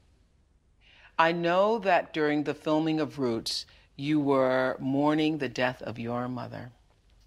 I 1.19 1.31
know 1.31 1.79
that 1.79 2.13
during 2.13 2.43
the 2.43 2.53
filming 2.53 2.99
of 2.99 3.19
Roots, 3.19 3.65
you 3.95 4.19
were 4.19 4.75
mourning 4.79 5.37
the 5.37 5.49
death 5.49 5.81
of 5.81 5.97
your 5.99 6.27
mother, 6.27 6.71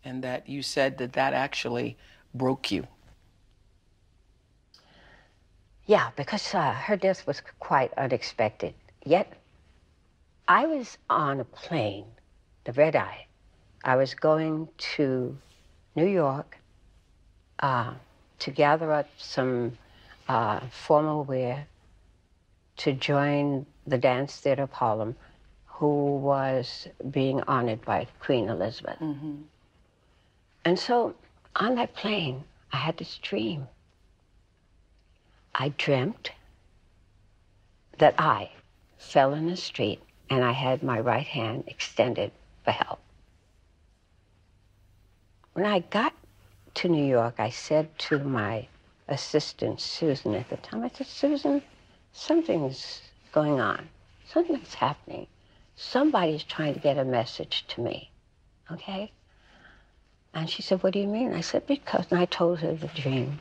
and 0.04 0.22
that 0.24 0.48
you 0.48 0.62
said 0.62 0.98
that 0.98 1.12
that 1.14 1.32
actually 1.32 1.96
broke 2.34 2.70
you. 2.70 2.86
Yeah, 5.86 6.10
because 6.16 6.54
uh, 6.54 6.72
her 6.72 6.96
death 6.96 7.26
was 7.26 7.42
quite 7.58 7.92
unexpected. 7.96 8.74
yet 9.04 9.32
I 10.46 10.66
was 10.66 10.98
on 11.08 11.40
a 11.40 11.44
plane, 11.44 12.06
the 12.64 12.72
red 12.72 12.96
eye. 12.96 13.26
I 13.84 13.96
was 13.96 14.14
going 14.14 14.68
to 14.96 15.36
New 15.94 16.06
York 16.06 16.58
uh, 17.60 17.94
to 18.40 18.50
gather 18.50 18.92
up 18.92 19.08
some 19.18 19.76
uh, 20.28 20.60
formal 20.70 21.24
wear 21.24 21.66
to 22.78 22.92
join 22.92 23.66
the 23.86 23.98
Dance 23.98 24.36
Theatre 24.36 24.62
of 24.62 24.72
Harlem, 24.72 25.16
who 25.66 26.16
was 26.16 26.88
being 27.10 27.42
honored 27.42 27.84
by 27.84 28.06
Queen 28.20 28.48
Elizabeth. 28.48 28.98
And 30.64 30.78
so 30.78 31.14
on 31.58 31.74
that 31.74 31.94
plane, 31.94 32.44
I 32.72 32.76
had 32.76 32.96
this 32.96 33.18
dream. 33.18 33.68
I 35.54 35.70
dreamt 35.70 36.30
that 37.98 38.14
I 38.18 38.50
fell 38.96 39.34
in 39.34 39.48
the 39.48 39.56
street 39.56 40.00
and 40.30 40.44
I 40.44 40.52
had 40.52 40.82
my 40.82 41.00
right 41.00 41.26
hand 41.26 41.64
extended 41.66 42.30
for 42.64 42.70
help. 42.70 43.00
When 45.54 45.66
I 45.66 45.80
got 45.80 46.14
to 46.74 46.88
New 46.88 47.04
York, 47.04 47.34
I 47.38 47.50
said 47.50 47.98
to 47.98 48.18
my 48.20 48.68
assistant, 49.08 49.80
Susan, 49.80 50.34
at 50.34 50.48
the 50.50 50.58
time, 50.58 50.84
I 50.84 50.90
said, 50.90 51.08
Susan, 51.08 51.62
something's 52.12 53.00
going 53.32 53.58
on. 53.58 53.88
Something's 54.28 54.74
happening. 54.74 55.26
Somebody's 55.74 56.44
trying 56.44 56.74
to 56.74 56.80
get 56.80 56.98
a 56.98 57.04
message 57.04 57.64
to 57.68 57.80
me. 57.80 58.10
Okay? 58.70 59.10
And 60.34 60.48
she 60.48 60.62
said, 60.62 60.82
What 60.82 60.92
do 60.92 60.98
you 60.98 61.06
mean? 61.06 61.32
I 61.32 61.40
said, 61.40 61.66
Because. 61.66 62.06
And 62.10 62.20
I 62.20 62.26
told 62.26 62.60
her 62.60 62.74
the 62.74 62.88
dream. 62.88 63.40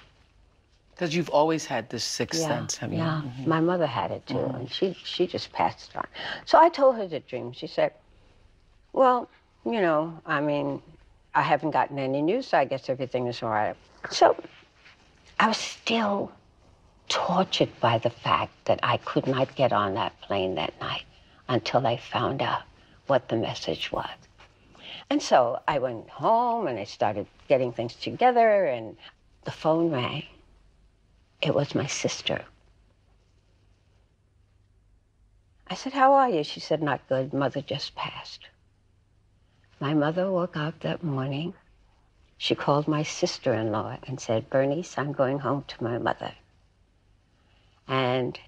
Because 0.97 1.15
you've 1.15 1.29
always 1.29 1.63
had 1.63 1.91
this 1.91 2.03
sixth 2.03 2.41
sense, 2.41 2.77
have 2.77 2.91
you? 2.91 2.97
Yeah, 2.97 3.21
mm-hmm. 3.23 3.47
my 3.47 3.59
mother 3.59 3.85
had 3.85 4.09
it 4.09 4.25
too, 4.25 4.33
mm-hmm. 4.33 4.55
and 4.55 4.71
she 4.71 4.97
she 5.03 5.27
just 5.27 5.53
passed 5.53 5.91
it 5.91 5.97
on. 5.97 6.07
So 6.45 6.57
I 6.59 6.69
told 6.69 6.95
her 6.95 7.07
the 7.07 7.19
dream. 7.19 7.51
She 7.53 7.67
said, 7.67 7.93
"Well, 8.93 9.29
you 9.63 9.79
know, 9.79 10.19
I 10.25 10.41
mean, 10.41 10.81
I 11.35 11.43
haven't 11.43 11.69
gotten 11.69 11.99
any 11.99 12.23
news, 12.23 12.47
so 12.47 12.57
I 12.57 12.65
guess 12.65 12.89
everything 12.89 13.27
is 13.27 13.43
all 13.43 13.51
right." 13.51 13.75
So 14.09 14.35
I 15.39 15.47
was 15.49 15.57
still 15.57 16.31
tortured 17.09 17.79
by 17.79 17.99
the 17.99 18.09
fact 18.09 18.53
that 18.65 18.79
I 18.81 18.97
could 18.97 19.27
not 19.27 19.53
get 19.53 19.71
on 19.71 19.93
that 19.93 20.19
plane 20.21 20.55
that 20.55 20.73
night 20.81 21.05
until 21.47 21.85
I 21.85 21.97
found 21.97 22.41
out 22.41 22.63
what 23.05 23.29
the 23.29 23.35
message 23.35 23.91
was. 23.91 24.09
And 25.09 25.21
so 25.21 25.61
I 25.67 25.79
went 25.79 26.09
home 26.09 26.67
and 26.67 26.77
I 26.77 26.83
started 26.83 27.27
getting 27.47 27.71
things 27.71 27.95
together, 27.95 28.65
and 28.65 28.97
the 29.45 29.51
phone 29.51 29.89
rang. 29.89 30.25
It 31.41 31.55
was 31.55 31.73
my 31.73 31.87
sister. 31.87 32.43
I 35.69 35.75
said, 35.75 35.93
How 35.93 36.13
are 36.13 36.29
you? 36.29 36.43
She 36.43 36.59
said, 36.59 36.81
Not 36.81 37.07
good. 37.07 37.33
Mother 37.33 37.61
just 37.61 37.95
passed. 37.95 38.47
My 39.79 39.93
mother 39.93 40.31
woke 40.31 40.57
up 40.57 40.79
that 40.81 41.03
morning. 41.03 41.53
She 42.37 42.55
called 42.55 42.87
my 42.87 43.03
sister 43.03 43.53
in 43.53 43.71
law 43.71 43.97
and 44.07 44.19
said, 44.19 44.49
Bernice, 44.49 44.97
I'm 44.97 45.11
going 45.11 45.39
home 45.39 45.63
to 45.67 45.83
my 45.83 45.97
mother. 45.97 46.33
And 47.87 48.39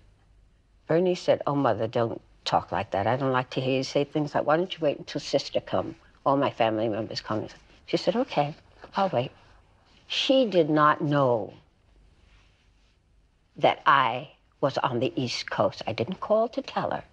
Bernice 0.88 1.22
said, 1.22 1.42
Oh, 1.48 1.56
mother, 1.56 1.88
don't 1.88 2.22
talk 2.46 2.72
like 2.72 2.92
that. 2.92 3.08
I 3.08 3.16
don't 3.16 3.32
like 3.32 3.50
to 3.52 3.62
hear 3.62 3.78
you 3.78 3.84
say 3.84 4.04
things 4.04 4.36
like, 4.36 4.46
Why 4.46 4.58
don't 4.58 4.74
you 4.74 4.80
wait 4.82 4.98
until 4.98 5.22
sister 5.22 5.62
come? 5.62 5.96
All 6.30 6.38
my 6.38 6.52
family 6.52 6.88
members 6.88 7.22
come. 7.22 7.48
She 7.88 7.98
said, 7.98 8.16
Okay, 8.16 8.54
I'll 8.96 9.10
wait. 9.10 9.32
She 10.06 10.46
did 10.46 10.70
not 10.70 11.02
know 11.02 11.56
that 13.58 13.82
I 13.84 14.34
was 14.62 14.78
on 14.78 15.00
the 15.00 15.12
East 15.20 15.50
Coast. 15.50 15.82
I 15.88 15.94
didn't 15.94 16.20
call 16.20 16.48
to 16.50 16.62
tell 16.62 16.92
her. 16.92 17.04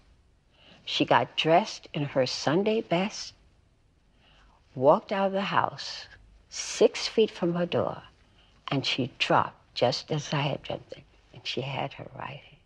She 0.84 1.06
got 1.06 1.34
dressed 1.34 1.88
in 1.94 2.04
her 2.04 2.26
Sunday 2.26 2.82
best, 2.82 3.32
walked 4.74 5.12
out 5.12 5.28
of 5.28 5.32
the 5.32 5.48
house 5.58 6.08
six 6.50 7.08
feet 7.08 7.30
from 7.30 7.54
her 7.54 7.64
door, 7.64 8.02
and 8.68 8.84
she 8.84 9.12
dropped 9.18 9.74
just 9.74 10.12
as 10.12 10.30
I 10.34 10.42
had 10.42 10.62
dreamt 10.62 10.92
it. 10.94 11.04
And 11.32 11.40
she 11.46 11.62
had 11.62 11.94
her 11.94 12.08
right 12.14 12.42
hand. 12.44 12.60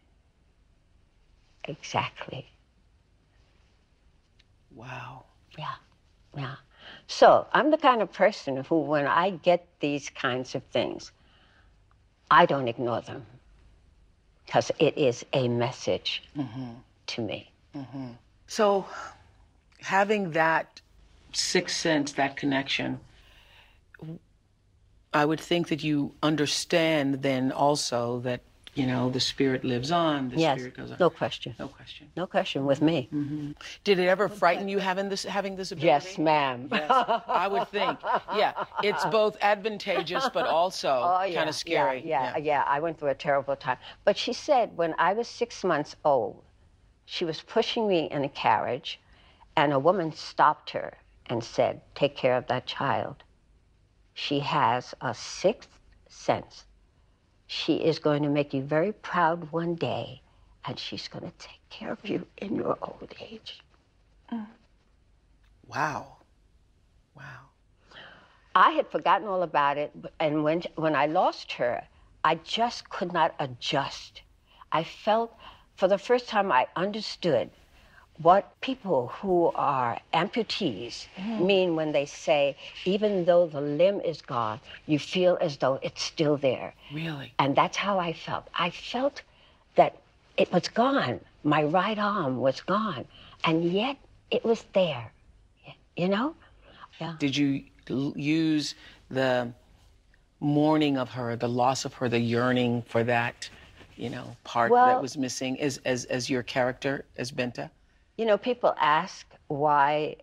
Exactly. 1.62 2.50
Wow. 4.74 5.26
Yeah, 5.56 5.76
yeah. 6.36 6.56
So 7.06 7.46
I'm 7.52 7.70
the 7.70 7.78
kind 7.78 8.02
of 8.02 8.12
person 8.12 8.64
who, 8.64 8.80
when 8.80 9.06
I 9.06 9.30
get 9.30 9.66
these 9.80 10.10
kinds 10.10 10.54
of 10.54 10.62
things, 10.64 11.12
I 12.30 12.46
don't 12.46 12.68
ignore 12.68 13.00
them 13.00 13.26
because 14.46 14.70
it 14.78 14.96
is 14.96 15.24
a 15.32 15.48
message 15.48 16.22
mm-hmm. 16.36 16.70
to 17.08 17.22
me. 17.22 17.50
Mm-hmm. 17.76 18.08
So, 18.46 18.84
having 19.80 20.32
that 20.32 20.80
sixth 21.32 21.76
sense, 21.76 22.12
that 22.12 22.36
connection, 22.36 22.98
I 25.12 25.24
would 25.24 25.40
think 25.40 25.68
that 25.68 25.84
you 25.84 26.14
understand 26.22 27.22
then 27.22 27.52
also 27.52 28.20
that, 28.20 28.40
you 28.74 28.86
know, 28.86 29.10
the 29.10 29.20
spirit 29.20 29.64
lives 29.64 29.90
on, 29.90 30.30
the 30.30 30.36
Yes, 30.36 30.58
spirit 30.58 30.76
goes 30.76 30.90
on. 30.90 30.96
no 31.00 31.10
question. 31.10 31.54
No 31.58 31.68
question. 31.68 32.10
No 32.16 32.26
question 32.26 32.66
with 32.66 32.80
me. 32.80 33.08
Mm-hmm. 33.12 33.52
Did 33.84 33.98
it 33.98 34.06
ever 34.06 34.28
frighten 34.28 34.68
you 34.68 34.78
having 34.78 35.08
this 35.08 35.24
having 35.24 35.56
this 35.56 35.72
ability? 35.72 35.86
Yes, 35.86 36.18
ma'am. 36.18 36.68
Yes, 36.70 36.90
I 36.90 37.48
would 37.48 37.68
think. 37.68 37.98
Yeah, 38.36 38.52
it's 38.82 39.04
both 39.06 39.36
advantageous 39.40 40.28
but 40.32 40.46
also 40.46 40.88
Oh, 41.04 41.24
yeah, 41.24 41.38
kind 41.38 41.48
of 41.48 41.54
scary. 41.56 42.02
Yeah, 42.04 42.36
yeah, 42.36 42.38
yeah. 42.38 42.64
I 42.66 42.80
went 42.80 42.98
through 42.98 43.08
a 43.10 43.14
terrible 43.14 43.56
time. 43.56 43.78
But 44.04 44.16
she 44.16 44.32
said 44.32 44.76
when 44.76 44.94
I 44.98 45.14
was 45.14 45.26
six 45.26 45.64
months 45.64 45.96
old, 46.04 46.42
she 47.04 47.24
was 47.24 47.40
pushing 47.42 47.88
me 47.88 48.08
in 48.10 48.22
a 48.22 48.28
carriage, 48.28 49.00
and 49.56 49.72
a 49.72 49.78
woman 49.80 50.12
stopped 50.12 50.70
her 50.70 50.96
and 51.26 51.42
said, 51.42 51.80
Take 51.94 52.16
care 52.16 52.36
of 52.36 52.46
that 52.46 52.66
child. 52.66 53.24
She 54.14 54.40
has 54.40 54.94
a 55.00 55.12
sixth 55.14 55.70
sense. 56.08 56.66
She 57.52 57.74
is 57.78 57.98
going 57.98 58.22
to 58.22 58.28
make 58.28 58.54
you 58.54 58.62
very 58.62 58.92
proud 58.92 59.50
one 59.50 59.74
day, 59.74 60.22
and 60.64 60.78
she's 60.78 61.08
going 61.08 61.24
to 61.24 61.36
take 61.36 61.68
care 61.68 61.90
of 61.90 62.08
you 62.08 62.24
in 62.36 62.54
your 62.54 62.78
old 62.80 63.12
age. 63.20 63.58
Mm. 64.32 64.46
Wow. 65.66 66.18
Wow. 67.16 67.50
I 68.54 68.70
had 68.70 68.88
forgotten 68.88 69.26
all 69.26 69.42
about 69.42 69.78
it, 69.78 69.92
and 70.20 70.44
when 70.44 70.62
when 70.76 70.94
I 70.94 71.06
lost 71.06 71.50
her, 71.54 71.82
I 72.22 72.36
just 72.36 72.88
could 72.88 73.12
not 73.12 73.34
adjust. 73.40 74.22
I 74.70 74.84
felt, 74.84 75.34
for 75.74 75.88
the 75.88 75.98
first 75.98 76.28
time, 76.28 76.52
I 76.52 76.68
understood 76.76 77.50
what 78.22 78.60
people 78.60 79.08
who 79.08 79.50
are 79.54 79.98
amputees 80.12 81.06
mm-hmm. 81.16 81.46
mean 81.46 81.76
when 81.76 81.92
they 81.92 82.04
say, 82.04 82.56
even 82.84 83.24
though 83.24 83.46
the 83.46 83.60
limb 83.60 84.00
is 84.00 84.20
gone, 84.20 84.60
you 84.86 84.98
feel 84.98 85.38
as 85.40 85.56
though 85.56 85.78
it's 85.82 86.02
still 86.02 86.36
there. 86.36 86.74
Really? 86.92 87.32
And 87.38 87.56
that's 87.56 87.76
how 87.76 87.98
I 87.98 88.12
felt. 88.12 88.48
I 88.54 88.70
felt 88.70 89.22
that 89.76 89.96
it 90.36 90.52
was 90.52 90.68
gone. 90.68 91.20
My 91.44 91.62
right 91.62 91.98
arm 91.98 92.40
was 92.40 92.60
gone, 92.60 93.06
and 93.44 93.64
yet 93.64 93.96
it 94.30 94.44
was 94.44 94.64
there. 94.74 95.10
You 95.96 96.08
know? 96.08 96.34
Yeah. 97.00 97.16
Did 97.18 97.36
you 97.36 97.64
use 98.14 98.74
the 99.10 99.52
mourning 100.40 100.96
of 100.98 101.10
her, 101.10 101.36
the 101.36 101.48
loss 101.48 101.84
of 101.84 101.94
her, 101.94 102.08
the 102.08 102.18
yearning 102.18 102.82
for 102.82 103.02
that, 103.04 103.48
you 103.96 104.10
know, 104.10 104.36
part 104.44 104.70
that 104.72 105.00
was 105.00 105.16
missing 105.16 105.60
as, 105.60 105.78
as, 105.84 106.04
as 106.06 106.28
your 106.30 106.42
character, 106.42 107.04
as 107.16 107.32
Binta? 107.32 107.70
You 108.20 108.26
know, 108.26 108.36
people 108.36 108.74
ask 108.78 109.26
why 109.48 110.16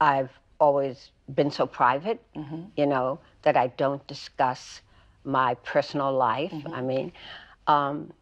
I've 0.00 0.32
always 0.58 1.12
been 1.32 1.52
so 1.52 1.64
private, 1.64 2.20
mm-hmm. 2.34 2.62
you 2.76 2.86
know, 2.86 3.20
that 3.42 3.56
I 3.56 3.68
don't 3.68 4.04
discuss 4.08 4.80
my 5.22 5.54
personal 5.62 6.12
life. 6.12 6.50
Mm-hmm. 6.50 6.74
I 6.74 6.80
mean, 6.80 7.12
um, 7.68 8.12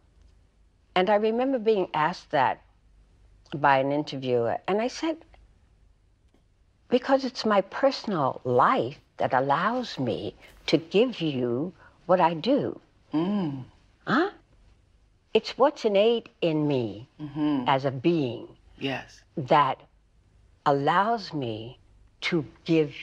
and 0.95 1.09
I 1.09 1.15
remember 1.15 1.57
being 1.57 1.87
asked 1.95 2.29
that 2.37 2.61
by 3.55 3.79
an 3.79 3.91
interviewer, 3.91 4.59
and 4.67 4.79
I 4.79 4.89
said, 4.89 5.17
because 6.87 7.25
it's 7.25 7.43
my 7.43 7.61
personal 7.61 8.41
life 8.43 8.99
that 9.17 9.33
allows 9.33 9.97
me 9.97 10.35
to 10.67 10.77
give 10.77 11.19
you 11.19 11.73
what 12.05 12.21
I 12.21 12.35
do. 12.35 12.79
Mm. 13.11 13.63
Huh? 14.05 14.29
It's 15.33 15.57
what's 15.57 15.85
innate 15.85 16.29
in 16.41 16.67
me 16.67 17.07
as 17.67 17.85
a 17.85 17.91
being 17.91 18.47
Yes. 18.77 19.21
that 19.37 19.79
allows 20.65 21.33
me 21.33 21.79
to 22.21 22.45
give 22.65 22.93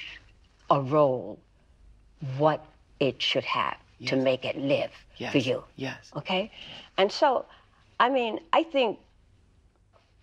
a 0.71 0.81
role 0.81 1.39
what 2.37 2.65
it 3.01 3.23
should 3.23 3.45
have 3.45 3.77
to 4.07 4.17
make 4.17 4.45
it 4.45 4.57
live 4.57 4.93
Yes. 5.17 5.33
for 5.33 5.39
you. 5.39 5.65
Yes. 5.77 6.11
Okay? 6.17 6.51
And 6.97 7.11
so, 7.11 7.47
I 7.99 8.09
mean, 8.11 8.41
I 8.53 8.63
think, 8.63 8.99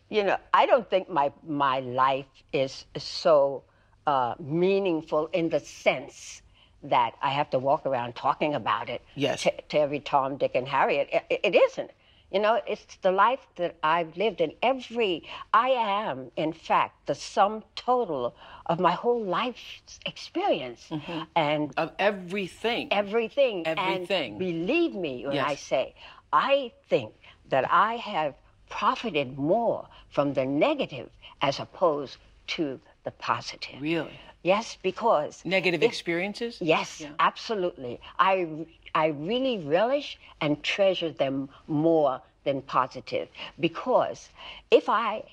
you 0.10 0.24
know, 0.24 0.38
I 0.54 0.66
don't 0.66 0.90
think 0.90 1.10
my, 1.10 1.32
my 1.48 1.80
life 1.80 2.28
is 2.54 2.86
so 2.98 3.64
uh, 4.06 4.36
meaningful 4.40 5.28
in 5.34 5.50
the 5.50 5.60
sense 5.60 6.42
that 6.90 7.16
I 7.22 7.30
have 7.30 7.50
to 7.52 7.60
walk 7.60 7.86
around 7.86 8.16
talking 8.16 8.54
about 8.56 8.90
it 8.90 9.02
Yes. 9.16 9.44
to, 9.44 9.52
to 9.70 9.80
every 9.80 10.00
Tom, 10.00 10.38
Dick, 10.38 10.52
and 10.56 10.68
Harriet. 10.68 11.10
It, 11.12 11.40
it, 11.44 11.56
isn't. 11.56 11.92
You 12.32 12.40
know, 12.40 12.60
it's 12.68 12.98
the 13.02 13.12
life 13.12 13.40
that 13.56 13.76
I've 13.84 14.18
lived 14.18 14.42
in. 14.42 14.52
Every, 14.62 15.24
I 15.54 15.70
am, 15.70 16.32
in 16.36 16.54
fact, 16.54 17.06
the 17.06 17.16
sum 17.16 17.64
total 17.76 18.36
of 18.66 18.80
my 18.80 18.92
whole 18.92 19.24
life's 19.24 20.00
experience. 20.06 20.88
Mm-hmm. 20.90 21.22
And 21.36 21.74
Of 21.78 21.92
everything. 22.00 22.90
everything. 22.92 23.66
Everything. 23.68 24.32
And 24.32 24.40
believe 24.40 24.96
me 24.96 25.26
when 25.28 25.38
I 25.40 25.56
say, 25.56 25.94
I 26.34 26.72
think 26.90 27.14
that 27.50 27.72
I 27.72 27.96
have 27.98 28.34
profited 28.70 29.38
more 29.38 29.88
from 30.10 30.34
the 30.34 30.46
negative 30.46 31.10
as 31.42 31.60
opposed 31.60 32.18
to 32.48 32.80
the 33.04 33.12
positive. 33.12 33.80
really? 33.82 34.20
Yes, 34.46 34.78
because 34.84 35.44
Negative 35.44 35.82
experiences? 35.82 36.60
Yes, 36.62 37.04
absolutely. 37.18 38.00
I, 38.20 38.48
I 38.94 39.08
really 39.08 39.58
relish 39.58 40.20
and 40.40 40.62
treasure 40.62 41.12
them 41.12 41.50
more 41.68 42.22
than 42.44 42.62
positive 42.62 43.28
because 43.60 44.30
if 44.70 44.88
I 44.88 45.24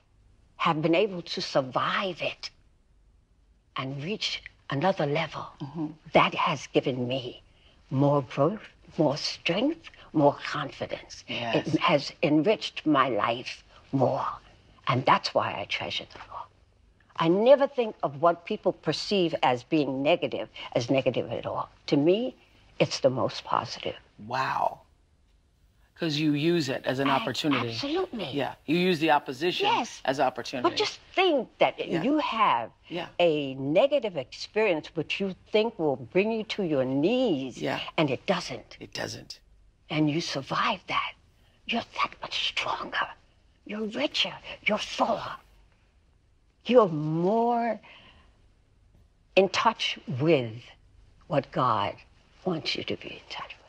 have 0.56 0.80
been 0.80 0.94
able 0.94 1.20
to 1.20 1.42
survive 1.42 2.22
it 2.22 2.48
and 3.76 4.02
reach 4.02 4.42
another 4.70 5.04
level, 5.04 5.46
mm-hmm. 5.60 5.88
that 6.14 6.34
has 6.34 6.66
given 6.68 7.06
me 7.06 7.42
more 7.90 8.22
growth, 8.22 8.66
more 8.96 9.18
strength, 9.18 9.90
more 10.14 10.36
confidence. 10.42 11.22
Yes. 11.28 11.66
It 11.66 11.80
has 11.80 12.12
enriched 12.22 12.86
my 12.86 13.10
life 13.10 13.62
more. 13.92 14.26
And 14.88 15.04
that's 15.04 15.34
why 15.34 15.52
I 15.60 15.66
treasure 15.66 16.06
the 16.10 16.18
law. 16.18 16.31
I 17.22 17.28
never 17.28 17.68
think 17.68 17.94
of 18.02 18.20
what 18.20 18.44
people 18.46 18.72
perceive 18.72 19.32
as 19.44 19.62
being 19.62 20.02
negative 20.02 20.48
as 20.74 20.90
negative 20.90 21.30
at 21.30 21.46
all. 21.46 21.68
To 21.86 21.96
me, 21.96 22.34
it's 22.80 22.98
the 22.98 23.10
most 23.10 23.44
positive. 23.44 23.94
Wow. 24.26 24.80
Because 25.94 26.18
you 26.18 26.32
use 26.32 26.68
it 26.68 26.82
as 26.84 26.98
an 26.98 27.08
opportunity. 27.08 27.68
Absolutely. 27.68 28.28
Yeah. 28.32 28.54
You 28.66 28.76
use 28.76 28.98
the 28.98 29.12
opposition 29.12 29.66
Yes. 29.68 30.02
as 30.04 30.18
opportunity. 30.18 30.68
But 30.68 30.76
just 30.76 30.98
think 31.14 31.48
that 31.58 31.78
you 31.78 32.18
have 32.18 32.72
Yeah. 32.88 33.06
a 33.20 33.54
negative 33.54 34.16
experience 34.16 34.88
which 34.96 35.20
you 35.20 35.36
think 35.52 35.78
will 35.78 35.94
bring 35.94 36.32
you 36.32 36.42
to 36.56 36.64
your 36.64 36.84
knees, 36.84 37.62
Yeah. 37.62 37.78
and 37.98 38.10
it 38.10 38.26
doesn't. 38.26 38.76
it 38.80 38.92
doesn't. 38.92 39.38
And 39.90 40.10
you 40.10 40.20
survive 40.20 40.80
that. 40.88 41.12
You're 41.66 41.84
that 42.02 42.14
much 42.20 42.48
stronger. 42.48 43.06
You're 43.64 43.86
richer. 43.86 44.34
You're 44.66 44.78
fuller. 44.78 45.36
You're 46.64 46.88
more 46.88 47.80
in 49.34 49.48
touch 49.48 49.98
with 50.20 50.52
what 51.26 51.50
God 51.50 51.94
wants 52.44 52.76
you 52.76 52.84
to 52.84 52.96
be 52.96 53.08
in 53.08 53.20
touch 53.30 53.48
with. 53.48 53.62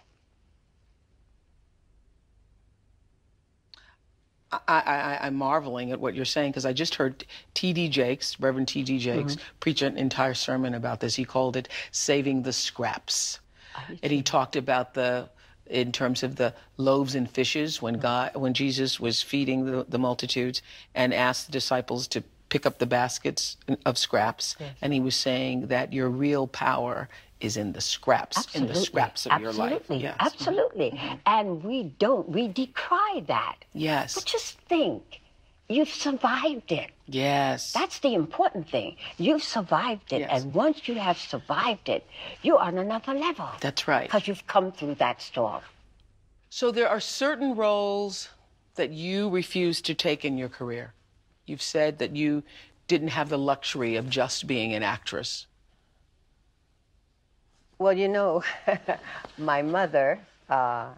I, 4.68 4.80
I, 4.80 5.28
I'm 5.28 5.36
marveling 5.36 5.92
at 5.92 6.00
what 6.00 6.14
you're 6.14 6.26
saying 6.26 6.52
because 6.52 6.66
I 6.66 6.74
just 6.74 6.96
heard 6.96 7.26
T.D. 7.54 7.90
Jakes, 7.90 8.40
Reverend 8.40 8.68
T.D. 8.68 9.00
Jakes, 9.00 9.36
mm-hmm. 9.36 9.44
preach 9.60 9.82
an 9.82 9.98
entire 9.98 10.36
sermon 10.36 10.76
about 10.76 11.00
this. 11.00 11.16
He 11.16 11.26
called 11.26 11.56
it 11.56 11.70
"Saving 11.92 12.44
the 12.44 12.54
Scraps," 12.54 13.40
and 14.04 14.12
he 14.12 14.22
talked 14.22 14.56
about 14.56 14.94
the, 14.94 15.30
in 15.66 15.92
terms 15.92 16.22
of 16.22 16.36
the 16.36 16.54
loaves 16.78 17.16
and 17.16 17.30
fishes 17.30 17.82
when 17.82 17.96
mm-hmm. 17.96 18.02
God, 18.04 18.36
when 18.36 18.54
Jesus 18.54 19.00
was 19.00 19.24
feeding 19.24 19.66
the, 19.66 19.86
the 19.90 19.98
multitudes 19.98 20.62
and 20.94 21.14
asked 21.14 21.48
the 21.48 21.52
disciples 21.52 22.08
to 22.10 22.24
pick 22.54 22.68
up 22.68 22.78
the 22.78 22.86
baskets 22.86 23.58
of 23.84 23.98
scraps, 23.98 24.56
and 24.80 24.94
he 24.94 25.00
was 25.00 25.16
saying 25.16 25.66
that 25.70 25.92
your 25.92 26.08
real 26.08 26.46
power 26.46 27.10
is 27.40 27.58
in 27.58 27.74
the 27.74 27.82
scraps, 27.82 28.56
in 28.56 28.68
the 28.68 28.76
scraps 28.76 29.26
of 29.26 29.42
your 29.42 29.52
life. 29.52 29.74
Absolutely. 29.74 30.04
Yes. 30.04 30.14
Mm-hmm. 30.14 30.28
Absolutely. 30.28 31.20
And 31.26 31.64
we 31.64 31.84
don't, 31.98 32.30
we 32.30 32.48
decry 32.48 33.24
that. 33.26 33.56
Yes. 33.74 34.14
But 34.14 34.26
just 34.26 34.60
think, 34.70 35.20
you've 35.68 35.90
survived 35.90 36.72
it. 36.72 36.92
Yes. 37.08 37.74
That's 37.74 37.98
the 37.98 38.14
important 38.14 38.70
thing. 38.70 38.98
You've 39.18 39.44
survived 39.44 40.14
it. 40.14 40.20
Yes. 40.20 40.44
And 40.44 40.54
once 40.54 40.88
you 40.88 40.94
have 40.94 41.18
survived 41.18 41.90
it, 41.90 42.06
you're 42.44 42.60
on 42.60 42.78
another 42.78 43.16
level. 43.16 43.50
That's 43.62 43.88
right. 43.88 44.04
Because 44.04 44.28
you've 44.28 44.46
come 44.46 44.72
through 44.72 44.96
that 45.06 45.24
storm. 45.24 45.64
So 46.52 46.70
there 46.70 46.88
are 46.88 47.00
certain 47.00 47.56
roles 47.56 48.30
that 48.76 48.92
you 48.92 49.28
refuse 49.30 49.82
to 49.82 49.96
take 49.96 50.24
in 50.24 50.38
your 50.38 50.50
career. 50.50 50.94
You've 51.46 51.62
said 51.62 52.00
that 52.00 52.16
you 52.16 52.44
didn't 52.88 53.10
have 53.10 53.30
the 53.30 53.38
luxury 53.38 53.96
of 53.96 54.10
just 54.10 54.48
being 54.48 54.74
an 54.74 54.84
actress. 54.84 55.48
Well, 57.80 57.94
you 57.94 58.08
know, 58.08 58.44
my 59.38 59.62
mother 59.62 60.20
uh, 60.50 60.90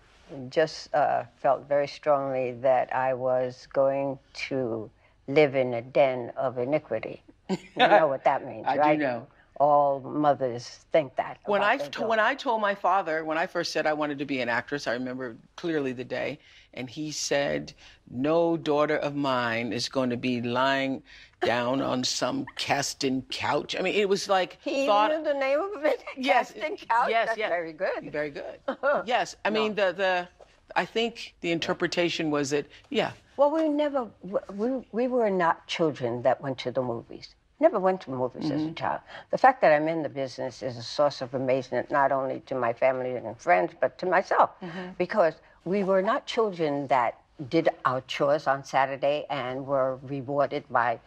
just 0.49 0.93
uh, 0.93 1.23
felt 1.41 1.67
very 1.67 1.87
strongly 1.87 2.51
that 2.61 2.93
I 2.93 3.13
was 3.13 3.67
going 3.73 4.19
to 4.49 4.89
live 5.27 5.55
in 5.55 5.73
a 5.73 5.81
den 5.81 6.31
of 6.37 6.57
iniquity. 6.57 7.23
You 7.49 7.57
know 7.77 8.07
what 8.07 8.23
that 8.25 8.45
means, 8.47 8.65
right? 8.65 8.79
I 8.79 8.95
do 8.95 9.03
know. 9.03 9.27
All 9.57 10.01
mothers 10.01 10.67
think 10.91 11.15
that. 11.15 11.39
When 11.45 11.61
I 11.61 11.77
when. 11.77 12.19
I 12.19 12.35
told 12.35 12.61
my 12.61 12.75
father 12.75 13.23
when 13.23 13.37
I 13.37 13.47
first 13.47 13.71
said 13.71 13.87
I 13.87 13.93
wanted 13.93 14.19
to 14.19 14.25
be 14.25 14.41
an 14.41 14.49
actress, 14.49 14.85
I 14.85 14.93
remember 14.93 15.37
clearly 15.55 15.93
the 15.93 16.03
day, 16.03 16.39
and 16.73 16.89
he 16.89 17.11
said, 17.11 17.73
"No 18.09 18.57
daughter 18.57 18.97
of 18.97 19.15
mine 19.15 19.71
is 19.71 19.87
going 19.87 20.09
to 20.09 20.17
be 20.17 20.41
lying 20.41 21.03
down 21.41 21.81
on 21.81 22.03
some 22.03 22.45
cast-in 22.57 23.21
couch." 23.31 23.77
I 23.77 23.81
mean, 23.81 23.95
it 23.95 24.09
was 24.09 24.27
like 24.27 24.57
he 24.61 24.85
thought. 24.85 25.11
knew 25.11 25.23
the 25.23 25.39
name 25.39 25.59
of 25.59 25.85
it. 25.85 26.03
yes, 26.17 26.51
Casting 26.51 26.75
couch. 26.75 27.09
yes, 27.09 27.27
That's 27.27 27.37
yes. 27.37 27.49
very 27.49 27.71
good. 27.73 28.11
Very 28.11 28.31
good. 28.31 28.59
yes, 29.05 29.35
I 29.45 29.49
mean 29.49 29.75
the 29.75 29.93
the. 29.93 30.27
I 30.75 30.83
think 30.83 31.35
the 31.39 31.51
interpretation 31.51 32.29
was 32.29 32.49
that 32.49 32.65
yeah, 32.89 33.11
Well, 33.37 33.51
we 33.51 33.69
never, 33.69 34.07
we, 34.51 34.69
we 34.91 35.07
were 35.07 35.29
not 35.29 35.65
children 35.67 36.23
that 36.23 36.41
went 36.41 36.57
to 36.59 36.71
the 36.71 36.81
movies. 36.81 37.35
Never 37.59 37.79
went 37.79 38.01
to 38.01 38.11
movies 38.11 38.51
as 38.51 38.61
a 38.61 38.65
mm-hmm. 38.65 38.73
child. 38.73 38.99
The 39.31 39.37
fact 39.37 39.61
that 39.61 39.71
I'm 39.71 39.87
in 39.87 40.03
the 40.03 40.09
business 40.09 40.61
is 40.61 40.75
a 40.77 40.83
source 40.83 41.21
of 41.21 41.33
amazement, 41.33 41.89
not 41.89 42.11
only 42.11 42.41
to 42.47 42.55
my 42.55 42.73
family 42.73 43.15
and 43.15 43.37
friends, 43.37 43.73
but 43.79 43.97
to 43.99 44.05
myself. 44.05 44.49
Mm-hmm. 44.61 44.89
Because 44.97 45.35
we 45.63 45.83
were 45.83 46.01
not 46.01 46.25
children 46.25 46.87
that 46.87 47.17
did 47.49 47.69
our 47.85 48.01
chores 48.01 48.47
on 48.47 48.63
Saturday 48.63 49.25
and 49.29 49.65
were 49.65 49.97
rewarded 50.03 50.63
by 50.69 50.99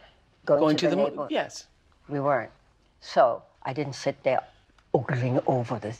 going, 0.45 0.59
going 0.59 0.77
to, 0.77 0.85
to 0.85 0.89
the, 0.89 0.95
the 0.95 1.01
mo- 1.01 1.09
neighborhood. 1.09 1.31
yes. 1.31 1.67
We 2.07 2.19
weren't. 2.19 2.51
So 3.01 3.43
I 3.63 3.73
didn't 3.73 3.93
sit 3.93 4.21
there 4.23 4.41
ogling 4.93 5.39
over 5.45 5.77
the 5.79 5.95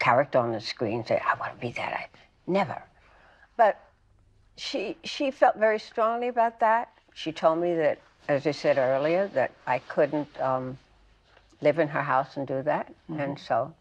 character 0.00 0.38
on 0.38 0.52
the 0.52 0.60
screen 0.60 0.98
and 0.98 1.06
say, 1.06 1.20
I 1.24 1.38
want 1.38 1.54
to 1.54 1.60
be 1.60 1.72
that. 1.72 1.92
I 1.92 2.08
never. 2.46 2.82
But 3.56 3.80
she 4.56 4.96
she 5.04 5.30
felt 5.30 5.56
very 5.56 5.78
strongly 5.78 6.28
about 6.28 6.60
that. 6.60 6.92
She 7.14 7.32
told 7.32 7.60
me 7.60 7.74
that, 7.74 7.98
as 8.28 8.46
I 8.46 8.50
said 8.52 8.78
earlier, 8.78 9.28
that 9.28 9.52
I 9.66 9.78
couldn't 9.80 10.40
um, 10.40 10.78
live 11.60 11.78
in 11.78 11.88
her 11.88 12.02
house 12.02 12.36
and 12.36 12.46
do 12.46 12.62
that. 12.62 12.92
And 13.08 13.38
so 13.38 13.72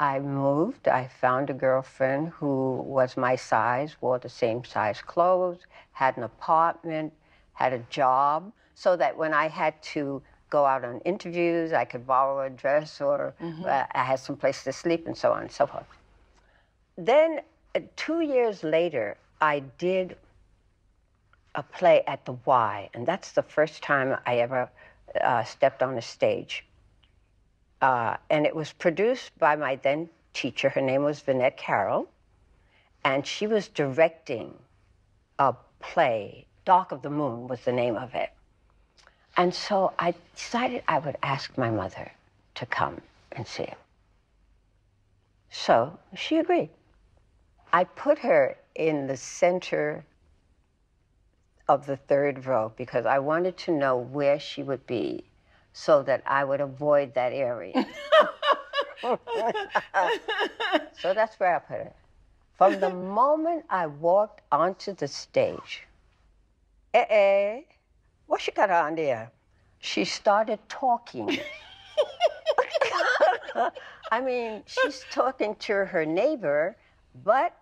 I 0.00 0.20
moved. 0.20 0.88
I 0.88 1.08
found 1.20 1.50
a 1.50 1.54
girlfriend 1.54 2.28
who 2.28 2.76
was 2.76 3.16
my 3.16 3.36
size, 3.36 3.96
wore 4.00 4.18
the 4.18 4.28
same 4.28 4.64
size 4.64 5.02
clothes, 5.02 5.58
had 5.92 6.16
an 6.16 6.22
apartment, 6.22 7.12
had 7.54 7.72
a 7.72 7.78
job, 7.90 8.52
so 8.74 8.96
that 8.96 9.16
when 9.16 9.34
I 9.34 9.48
had 9.48 9.80
to 9.94 10.22
go 10.50 10.64
out 10.64 10.84
on 10.84 11.00
interviews, 11.00 11.72
I 11.72 11.84
could 11.84 12.06
borrow 12.06 12.46
a 12.46 12.50
dress 12.50 13.00
or 13.00 13.34
uh, 13.66 13.84
I 13.92 14.04
had 14.04 14.20
some 14.20 14.36
place 14.36 14.64
to 14.64 14.72
sleep 14.72 15.06
and 15.06 15.16
so 15.16 15.32
on 15.32 15.42
and 15.42 15.52
so 15.52 15.66
forth. 15.66 15.86
Then, 16.96 17.40
uh, 17.74 17.80
two 17.96 18.20
years 18.22 18.64
later, 18.64 19.16
I 19.40 19.60
did 19.78 20.16
a 21.58 21.62
play 21.64 22.04
at 22.06 22.24
the 22.24 22.36
Y, 22.44 22.88
and 22.94 23.04
that's 23.04 23.32
the 23.32 23.42
first 23.42 23.82
time 23.82 24.16
I 24.24 24.38
ever 24.38 24.70
uh, 25.20 25.42
stepped 25.42 25.82
on 25.82 25.98
a 25.98 26.02
stage. 26.02 26.64
Uh, 27.82 28.16
and 28.30 28.46
it 28.46 28.54
was 28.54 28.72
produced 28.72 29.36
by 29.40 29.56
my 29.56 29.74
then 29.74 30.08
teacher. 30.32 30.68
Her 30.68 30.80
name 30.80 31.02
was 31.02 31.18
Vinette 31.18 31.56
Carroll, 31.56 32.08
and 33.04 33.26
she 33.26 33.48
was 33.48 33.66
directing 33.66 34.54
a 35.40 35.52
play. 35.80 36.46
Dark 36.64 36.92
of 36.92 37.02
the 37.02 37.10
Moon 37.10 37.48
was 37.48 37.60
the 37.62 37.72
name 37.72 37.96
of 37.96 38.14
it. 38.14 38.30
And 39.36 39.52
so 39.52 39.92
I 39.98 40.14
decided 40.36 40.84
I 40.86 41.00
would 41.00 41.16
ask 41.24 41.58
my 41.58 41.70
mother 41.70 42.12
to 42.54 42.66
come 42.66 43.00
and 43.32 43.44
see 43.44 43.64
it. 43.64 43.78
So 45.50 45.98
she 46.14 46.36
agreed. 46.36 46.70
I 47.72 47.82
put 47.82 48.20
her 48.20 48.56
in 48.76 49.08
the 49.08 49.16
center 49.16 50.04
of 51.68 51.86
the 51.86 51.96
third 51.96 52.46
row 52.46 52.72
because 52.76 53.06
I 53.06 53.18
wanted 53.18 53.56
to 53.58 53.72
know 53.72 53.96
where 53.96 54.38
she 54.40 54.62
would 54.62 54.86
be 54.86 55.24
so 55.72 56.02
that 56.02 56.22
I 56.26 56.44
would 56.44 56.60
avoid 56.60 57.14
that 57.14 57.32
area. 57.32 57.86
so 59.02 59.18
that's 61.14 61.38
where 61.38 61.56
I 61.56 61.58
put 61.58 61.80
it. 61.80 61.96
From 62.56 62.80
the 62.80 62.90
moment 62.90 63.64
I 63.70 63.86
walked 63.86 64.40
onto 64.50 64.94
the 64.94 65.06
stage, 65.06 65.86
eh, 66.94 67.04
eh, 67.08 67.60
what 68.26 68.40
she 68.40 68.50
got 68.50 68.70
on 68.70 68.96
there? 68.96 69.30
She 69.78 70.04
started 70.04 70.58
talking. 70.68 71.38
I 74.10 74.20
mean, 74.20 74.62
she's 74.66 75.04
talking 75.10 75.54
to 75.56 75.84
her 75.84 76.04
neighbor, 76.04 76.76
but 77.24 77.56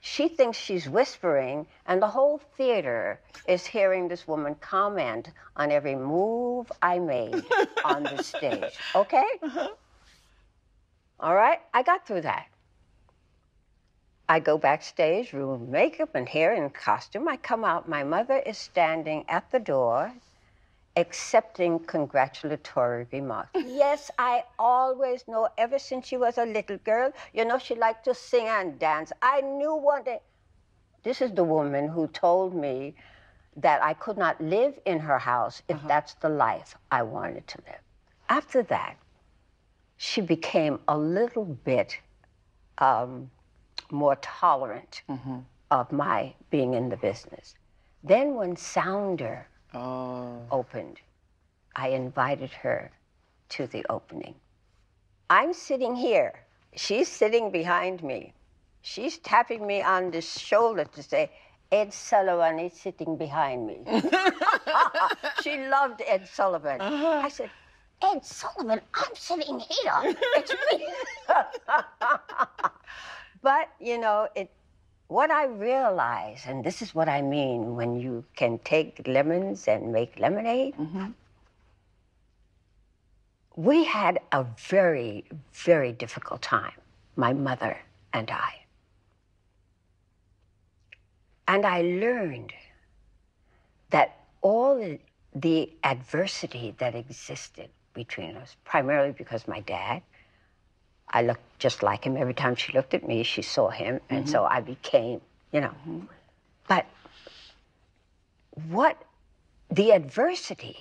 she 0.00 0.28
thinks 0.28 0.56
she's 0.56 0.88
whispering, 0.88 1.66
and 1.86 2.00
the 2.00 2.08
whole 2.08 2.38
theater 2.56 3.20
is 3.46 3.66
hearing 3.66 4.08
this 4.08 4.28
woman 4.28 4.54
comment 4.56 5.30
on 5.56 5.72
every 5.72 5.96
move 5.96 6.70
I 6.80 6.98
made 6.98 7.44
on 7.84 8.04
the 8.04 8.22
stage. 8.22 8.78
Okay? 8.94 9.26
Uh-huh. 9.42 9.68
All 11.20 11.34
right, 11.34 11.60
I 11.74 11.82
got 11.82 12.06
through 12.06 12.22
that. 12.22 12.46
I 14.28 14.40
go 14.40 14.58
backstage, 14.58 15.32
room 15.32 15.70
makeup 15.70 16.14
and 16.14 16.28
hair 16.28 16.52
and 16.52 16.72
costume. 16.72 17.26
I 17.28 17.38
come 17.38 17.64
out. 17.64 17.88
My 17.88 18.04
mother 18.04 18.36
is 18.36 18.58
standing 18.58 19.24
at 19.26 19.50
the 19.50 19.58
door, 19.58 20.12
accepting 20.98 21.78
congratulatory 21.80 23.06
remarks. 23.12 23.50
yes, 23.54 24.10
I 24.18 24.44
always 24.58 25.26
know, 25.28 25.48
ever 25.56 25.78
since 25.78 26.06
she 26.06 26.16
was 26.16 26.38
a 26.38 26.44
little 26.44 26.78
girl, 26.78 27.12
you 27.32 27.44
know, 27.44 27.58
she 27.58 27.74
liked 27.74 28.04
to 28.04 28.14
sing 28.14 28.46
and 28.46 28.78
dance. 28.78 29.12
I 29.22 29.40
knew 29.40 29.74
one 29.74 30.02
day. 30.04 30.20
This 31.02 31.20
is 31.22 31.32
the 31.32 31.44
woman 31.44 31.88
who 31.88 32.08
told 32.08 32.54
me 32.54 32.94
that 33.56 33.82
I 33.82 33.94
could 33.94 34.18
not 34.18 34.40
live 34.40 34.78
in 34.84 34.98
her 35.00 35.18
house 35.18 35.62
if 35.68 35.78
that's 35.86 36.14
the 36.14 36.28
life 36.28 36.74
I 36.90 37.02
wanted 37.02 37.46
to 37.48 37.58
live. 37.66 37.80
After 38.28 38.62
that, 38.64 38.96
she 39.96 40.20
became 40.20 40.78
a 40.86 40.96
little 40.96 41.44
bit 41.44 41.98
um, 42.78 43.30
more 43.90 44.16
tolerant 44.16 45.02
of 45.70 45.92
my 45.92 46.34
being 46.50 46.74
in 46.74 46.88
the 46.88 46.96
business. 46.96 47.54
Then, 48.04 48.34
when 48.34 48.56
Sounder 48.56 49.48
Oh. 49.74 50.40
opened, 50.50 51.00
I 51.76 51.88
invited 51.88 52.50
her 52.50 52.90
to 53.50 53.66
the 53.66 53.84
opening. 53.90 54.34
I'm 55.30 55.52
sitting 55.52 55.94
here. 55.94 56.32
She's 56.74 57.08
sitting 57.08 57.50
behind 57.50 58.02
me. 58.02 58.32
She's 58.82 59.18
tapping 59.18 59.66
me 59.66 59.82
on 59.82 60.10
the 60.10 60.20
shoulder 60.20 60.84
to 60.84 61.02
say, 61.02 61.30
Ed 61.70 61.92
Sullivan 61.92 62.58
is 62.58 62.72
sitting 62.72 63.16
behind 63.16 63.66
me. 63.66 63.80
she 65.42 65.58
loved 65.68 66.02
Ed 66.06 66.26
Sullivan. 66.26 66.80
Uh-huh. 66.80 67.20
I 67.24 67.28
said, 67.28 67.50
Ed 68.02 68.24
Sullivan, 68.24 68.80
I'm 68.94 69.14
sitting 69.14 69.58
here. 69.58 70.14
It's 70.36 70.54
me. 70.72 70.86
but, 73.42 73.68
you 73.80 73.98
know, 73.98 74.28
it 74.34 74.50
what 75.08 75.30
I 75.30 75.46
realize, 75.46 76.44
and 76.46 76.62
this 76.62 76.82
is 76.82 76.94
what 76.94 77.08
I 77.08 77.22
mean 77.22 77.76
when 77.76 77.98
you 77.98 78.24
can 78.36 78.58
take 78.58 79.02
lemons 79.06 79.66
and 79.66 79.92
make 79.92 80.18
lemonade, 80.18 80.76
mm-hmm. 80.76 81.06
we 83.56 83.84
had 83.84 84.20
a 84.32 84.44
very, 84.44 85.24
very 85.52 85.92
difficult 85.92 86.42
time, 86.42 86.78
my 87.16 87.32
mother 87.32 87.78
and 88.12 88.30
I. 88.30 88.66
And 91.48 91.64
I 91.64 91.80
learned 91.80 92.52
that 93.88 94.20
all 94.42 94.76
the- 94.78 95.00
the 95.34 95.72
adversity 95.84 96.74
that 96.78 96.94
existed 96.94 97.70
between 97.94 98.36
us, 98.36 98.56
primarily 98.64 99.12
because 99.12 99.48
my 99.48 99.60
dad, 99.60 100.02
I 101.10 101.22
looked 101.22 101.58
just 101.58 101.82
like 101.82 102.04
him. 102.04 102.16
Every 102.16 102.34
time 102.34 102.54
she 102.54 102.72
looked 102.72 102.94
at 102.94 103.06
me, 103.06 103.22
she 103.22 103.42
saw 103.42 103.68
him. 103.68 104.00
And 104.10 104.28
so 104.28 104.40
mm-hmm. 104.40 104.56
I 104.56 104.60
became, 104.60 105.20
you 105.52 105.60
know. 105.60 105.68
Mm-hmm. 105.68 106.00
But 106.68 106.86
what 108.68 109.00
the 109.70 109.92
adversity 109.92 110.76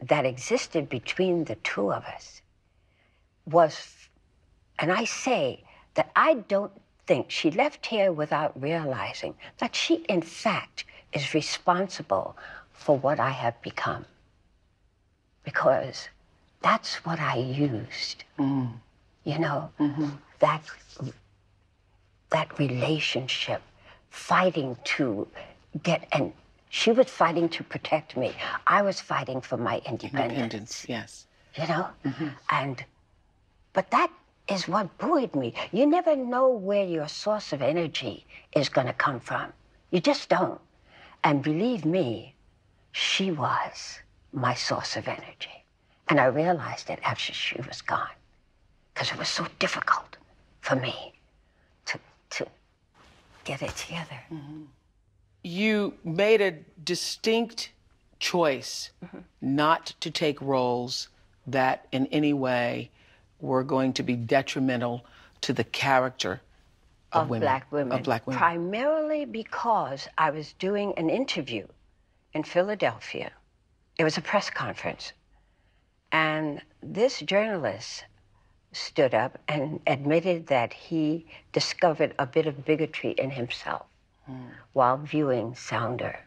that 0.00 0.24
existed 0.24 0.88
between 0.88 1.44
the 1.44 1.56
two 1.56 1.92
of 1.92 2.04
us 2.04 2.42
was, 3.46 4.08
and 4.78 4.92
I 4.92 5.04
say 5.04 5.62
that 5.94 6.10
I 6.16 6.34
don't 6.34 6.72
think 7.06 7.30
she 7.30 7.50
left 7.50 7.86
here 7.86 8.12
without 8.12 8.60
realizing 8.60 9.34
that 9.58 9.74
she, 9.74 9.96
in 10.08 10.22
fact, 10.22 10.84
is 11.12 11.34
responsible 11.34 12.36
for 12.72 12.96
what 12.96 13.20
I 13.20 13.30
have 13.30 13.60
become. 13.62 14.06
Because 15.44 16.08
that's 16.62 17.04
what 17.04 17.20
I 17.20 17.36
used 17.36 18.24
mm. 18.38 18.72
You 19.24 19.38
know 19.38 19.70
mm-hmm. 19.78 20.08
that 20.40 20.62
that 22.30 22.58
relationship 22.58 23.62
fighting 24.10 24.76
to 24.84 25.28
get 25.82 26.06
and 26.12 26.32
she 26.68 26.90
was 26.90 27.08
fighting 27.08 27.50
to 27.50 27.62
protect 27.62 28.16
me. 28.16 28.32
I 28.66 28.80
was 28.80 28.98
fighting 28.98 29.42
for 29.42 29.58
my 29.58 29.82
independence. 29.84 30.32
Independence, 30.32 30.86
yes. 30.88 31.26
you 31.54 31.66
know? 31.66 31.88
Mm-hmm. 32.04 32.28
And 32.48 32.82
but 33.74 33.90
that 33.90 34.10
is 34.48 34.66
what 34.68 34.96
buoyed 34.96 35.34
me. 35.34 35.52
You 35.70 35.86
never 35.86 36.16
know 36.16 36.48
where 36.48 36.86
your 36.86 37.08
source 37.08 37.52
of 37.52 37.60
energy 37.60 38.24
is 38.56 38.70
going 38.70 38.86
to 38.86 38.94
come 38.94 39.20
from. 39.20 39.52
You 39.90 40.00
just 40.00 40.30
don't. 40.30 40.60
And 41.22 41.42
believe 41.42 41.84
me 41.84 42.34
she 42.92 43.30
was 43.30 43.98
my 44.32 44.54
source 44.54 44.96
of 44.96 45.08
energy. 45.08 45.64
And 46.08 46.18
i 46.18 46.24
realized 46.24 46.88
it 46.90 47.00
after 47.04 47.32
she 47.34 47.60
was 47.68 47.82
gone 47.82 48.16
because 48.92 49.10
it 49.12 49.18
was 49.18 49.28
so 49.28 49.46
difficult 49.58 50.16
for 50.60 50.76
me 50.76 51.14
to 51.86 51.98
to 52.30 52.46
get 53.44 53.62
it 53.62 53.74
together. 53.76 54.20
You 55.42 55.94
made 56.04 56.40
a 56.40 56.52
distinct 56.84 57.70
choice 58.20 58.90
Mm-hmm. 59.04 59.18
not 59.40 59.86
to 60.00 60.10
take 60.10 60.40
roles 60.40 61.08
that 61.46 61.86
in 61.90 62.06
any 62.06 62.32
way 62.32 62.90
were 63.40 63.64
going 63.64 63.92
to 63.94 64.02
be 64.04 64.14
detrimental 64.14 65.04
to 65.40 65.52
the 65.52 65.64
character 65.64 66.40
of, 67.12 67.22
of 67.22 67.30
women. 67.30 67.46
black 67.46 67.72
women. 67.72 67.98
Of 67.98 68.04
black 68.04 68.26
women. 68.26 68.38
Primarily 68.38 69.24
because 69.24 70.06
I 70.16 70.30
was 70.30 70.52
doing 70.54 70.94
an 70.96 71.10
interview 71.10 71.66
in 72.32 72.44
Philadelphia. 72.44 73.32
It 73.98 74.04
was 74.04 74.16
a 74.16 74.20
press 74.22 74.48
conference. 74.50 75.12
And 76.12 76.60
this 76.80 77.18
journalist 77.20 78.04
stood 78.72 79.14
up 79.14 79.38
and 79.48 79.80
admitted 79.86 80.46
that 80.46 80.72
he 80.72 81.26
discovered 81.52 82.14
a 82.18 82.26
bit 82.26 82.46
of 82.46 82.64
bigotry 82.64 83.10
in 83.12 83.30
himself 83.30 83.86
while 84.72 84.96
viewing 84.96 85.54
Sounder. 85.54 86.18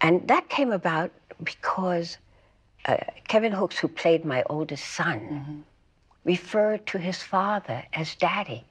And 0.00 0.28
that 0.28 0.48
came 0.48 0.72
about 0.72 1.10
because 1.42 2.18
uh, 2.84 2.98
Kevin 3.28 3.52
Hooks, 3.52 3.78
who 3.78 3.88
played 3.88 4.24
my 4.24 4.42
oldest 4.48 4.84
son, 4.84 5.64
referred 6.24 6.86
to 6.86 6.98
his 6.98 7.22
father 7.22 7.84
as 7.92 8.14
daddy. 8.14 8.64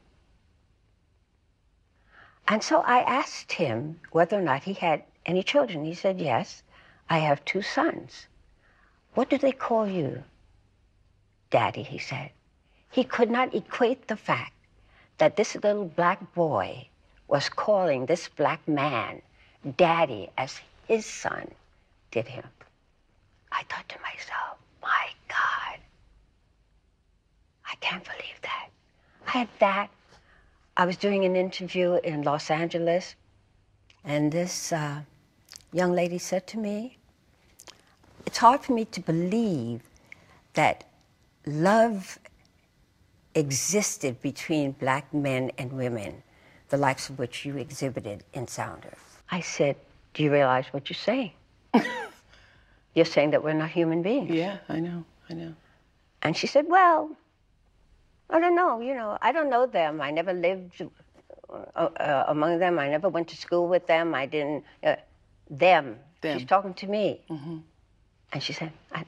And 2.47 2.63
so 2.63 2.81
I 2.81 2.99
asked 2.99 3.53
him 3.53 3.99
whether 4.12 4.38
or 4.38 4.41
not 4.41 4.63
he 4.63 4.73
had 4.73 5.03
any 5.25 5.43
children. 5.43 5.86
He 5.86 5.93
said, 5.93 6.19
Yes, 6.19 6.63
I 7.10 7.19
have 7.19 7.45
two 7.45 7.62
sons. 7.62 8.27
What 9.13 9.29
do 9.29 9.38
they 9.38 9.51
call 9.51 9.88
you? 9.88 10.23
Daddy, 11.49 11.84
he 11.84 11.97
said. 11.97 12.31
He 12.91 13.06
could 13.06 13.32
not 13.32 13.56
equate 13.56 14.08
the 14.08 14.17
fact 14.17 14.54
that 15.17 15.38
this 15.38 15.56
little 15.56 15.86
black 15.86 16.34
boy 16.34 16.89
was 17.27 17.47
calling 17.47 18.06
this 18.06 18.27
black 18.27 18.67
man 18.67 19.21
daddy 19.77 20.30
as 20.38 20.60
his 20.88 21.06
son 21.06 21.51
did 22.12 22.27
him. 22.27 22.43
I 23.51 23.63
thought 23.63 23.88
to 23.89 23.99
myself, 24.01 24.58
my 24.82 25.08
God, 25.30 25.80
I 27.65 27.75
can't 27.80 28.04
believe 28.04 28.41
that. 28.41 28.67
I 29.27 29.32
had 29.32 29.47
that. 29.60 29.89
I 30.75 30.86
was 30.86 30.97
doing 30.97 31.23
an 31.23 31.36
interview 31.36 31.93
in 32.04 32.23
Los 32.23 32.49
Angeles, 32.49 33.15
and 34.04 34.32
this 34.32 34.73
uh, 34.73 35.01
young 35.71 35.93
lady 35.93 36.17
said 36.17 36.47
to 36.47 36.58
me, 36.58 36.97
It's 38.25 38.39
hard 38.39 38.62
for 38.62 38.73
me 38.73 38.86
to 38.86 38.99
believe 38.99 39.82
that 40.54 40.84
love 41.45 42.19
existed 43.35 44.21
between 44.21 44.71
black 44.71 45.13
men 45.13 45.51
and 45.57 45.71
women, 45.73 46.23
the 46.69 46.77
likes 46.77 47.09
of 47.09 47.19
which 47.19 47.45
you 47.45 47.57
exhibited 47.57 48.23
in 48.33 48.47
Sounder. 48.47 48.93
I 49.29 49.41
said, 49.41 49.75
Do 50.13 50.23
you 50.23 50.31
realize 50.31 50.65
what 50.71 50.89
you're 50.89 50.97
saying? 50.97 51.31
you're 52.93 53.05
saying 53.05 53.31
that 53.31 53.43
we're 53.43 53.53
not 53.53 53.69
human 53.69 54.01
beings. 54.01 54.31
Yeah, 54.31 54.57
I 54.67 54.79
know, 54.79 55.05
I 55.29 55.33
know. 55.33 55.53
And 56.21 56.35
she 56.35 56.47
said, 56.47 56.65
Well, 56.67 57.15
I 58.29 58.39
don't 58.39 58.55
know. 58.55 58.81
You 58.81 58.93
know, 58.93 59.17
I 59.21 59.31
don't 59.31 59.49
know 59.49 59.65
them. 59.65 60.01
I 60.01 60.11
never 60.11 60.33
lived 60.33 60.81
uh, 61.49 61.53
uh, 61.75 62.25
among 62.27 62.59
them. 62.59 62.79
I 62.79 62.89
never 62.89 63.09
went 63.09 63.29
to 63.29 63.37
school 63.37 63.67
with 63.67 63.87
them. 63.87 64.13
I 64.13 64.25
didn't. 64.25 64.63
Uh, 64.83 64.95
them. 65.49 65.97
Them. 66.21 66.39
She's 66.39 66.47
talking 66.47 66.73
to 66.75 66.87
me. 66.87 67.21
And 68.33 68.41
she 68.41 68.53
said, 68.53 68.71
I, 68.93 69.05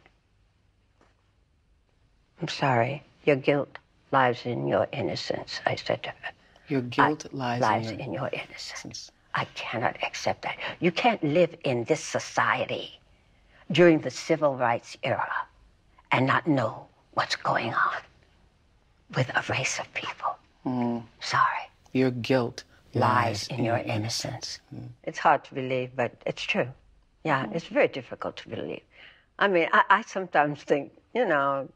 I'm 2.42 2.48
sorry. 2.50 3.04
Your 3.24 3.38
guilt 3.38 3.78
lies 4.14 4.46
in 4.46 4.68
your 4.68 4.88
innocence. 4.94 5.60
I 5.66 5.76
said 5.76 6.04
to 6.04 6.10
her, 6.12 6.30
Your 6.70 6.82
guilt 6.82 7.26
I- 7.34 7.36
lies, 7.36 7.62
lies 7.62 7.88
in 7.92 8.00
your 8.00 8.06
in 8.08 8.14
your 8.14 8.30
innocence. 8.32 8.86
innocence. 8.86 9.12
I 9.36 9.46
cannot 9.56 9.96
accept 10.08 10.44
that. 10.44 10.58
You 10.80 10.92
can't 10.92 11.24
live 11.40 11.54
in 11.64 11.78
this 11.86 12.04
society 12.18 13.00
during 13.72 13.98
the 14.00 14.12
civil 14.12 14.56
rights 14.56 14.96
era 15.04 15.34
and 16.12 16.28
not 16.34 16.46
know 16.48 16.74
what's 17.16 17.36
going 17.36 17.74
on 17.74 18.00
with 19.16 19.30
a 19.40 19.44
race 19.50 19.80
of 19.80 19.88
people. 19.94 20.32
Mm. 20.66 21.04
Sorry. 21.20 21.66
Your 21.92 22.12
guilt 22.12 22.64
lies 22.94 23.48
in 23.48 23.64
your 23.70 23.78
innocence. 23.96 24.60
Mm. 24.74 24.90
It's 25.04 25.20
hard 25.28 25.44
to 25.46 25.52
believe, 25.56 25.90
but 25.96 26.12
it's 26.30 26.44
true. 26.54 26.70
Yeah, 27.24 27.46
mm. 27.46 27.56
it's 27.56 27.66
very 27.80 27.88
difficult 28.00 28.38
to 28.42 28.50
believe. 28.50 28.86
I 29.40 29.48
mean, 29.48 29.68
I, 29.74 29.82
I 29.98 30.02
sometimes 30.04 30.62
think, 30.70 30.92
you 31.16 31.26
know, 31.26 31.70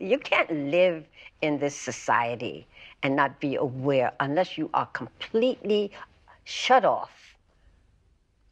you 0.00 0.18
can't 0.18 0.50
live 0.50 1.04
in 1.42 1.58
this 1.58 1.76
society 1.76 2.66
and 3.02 3.14
not 3.14 3.40
be 3.40 3.56
aware 3.56 4.12
unless 4.20 4.56
you 4.56 4.70
are 4.74 4.86
completely 4.86 5.90
shut 6.44 6.84
off 6.84 7.10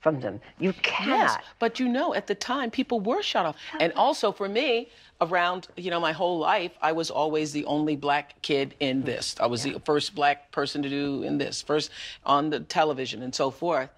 from 0.00 0.20
them. 0.20 0.40
You 0.58 0.72
cannot. 0.82 1.16
Yes, 1.16 1.38
but 1.58 1.78
you 1.78 1.88
know, 1.88 2.12
at 2.14 2.26
the 2.26 2.34
time, 2.34 2.70
people 2.70 3.00
were 3.00 3.22
shut 3.22 3.46
off. 3.46 3.56
And 3.78 3.92
also 3.94 4.32
for 4.32 4.48
me, 4.48 4.88
around, 5.20 5.68
you 5.76 5.90
know, 5.90 6.00
my 6.00 6.12
whole 6.12 6.38
life, 6.38 6.72
I 6.82 6.92
was 6.92 7.10
always 7.10 7.52
the 7.52 7.64
only 7.66 7.94
black 7.94 8.42
kid 8.42 8.74
in 8.80 9.02
this. 9.02 9.36
I 9.38 9.46
was 9.46 9.62
the 9.62 9.80
first 9.84 10.14
black 10.14 10.50
person 10.50 10.82
to 10.82 10.88
do 10.88 11.22
in 11.22 11.38
this, 11.38 11.62
first 11.62 11.90
on 12.26 12.50
the 12.50 12.60
television 12.60 13.22
and 13.22 13.34
so 13.34 13.50
forth. 13.50 13.90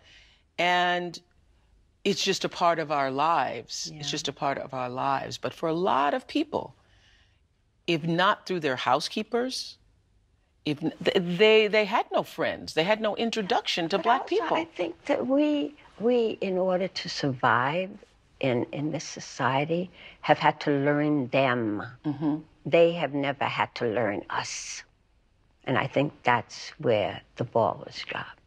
And 0.59 1.19
it's 2.05 2.23
just 2.23 2.45
a 2.45 2.51
part 2.51 2.79
of 2.79 2.93
our 2.93 3.11
lives. 3.11 3.91
It's 3.95 4.11
just 4.11 4.29
a 4.29 4.33
part 4.33 4.59
of 4.59 4.75
our 4.75 4.91
lives. 4.91 5.39
But 5.39 5.55
for 5.55 5.71
a 5.71 5.75
lot 5.75 6.13
of 6.13 6.29
people, 6.29 6.75
if 7.87 8.05
not 8.05 8.47
through 8.47 8.61
their 8.61 8.77
housekeepers, 8.77 9.79
if 10.65 10.79
they 11.01 11.69
they 11.69 11.85
had 11.85 12.07
no 12.11 12.23
friends, 12.23 12.75
they 12.75 12.85
had 12.85 13.01
no 13.01 13.15
introduction 13.17 13.89
to 13.91 13.99
black 13.99 14.23
Also, 14.23 14.37
people. 14.37 14.57
I 14.57 14.65
think 14.65 15.05
that 15.05 15.27
we 15.27 15.75
we 16.01 16.39
in 16.41 16.57
order 16.57 16.89
to 16.89 17.09
survive 17.09 17.91
in 18.41 18.65
in 18.73 18.91
this 18.91 19.05
society 19.05 19.91
have 20.23 20.39
had 20.39 20.61
to 20.61 20.71
learn 20.71 21.29
them. 21.29 21.83
Mm-hmm. 22.05 22.37
They 22.67 22.93
have 22.93 23.13
never 23.13 23.45
had 23.45 23.75
to 23.77 23.87
learn 23.87 24.23
us, 24.31 24.83
and 25.65 25.77
I 25.77 25.87
think 25.87 26.13
that's 26.23 26.71
where 26.79 27.21
the 27.37 27.45
ball 27.45 27.83
was 27.85 27.99
dropped. 27.99 28.41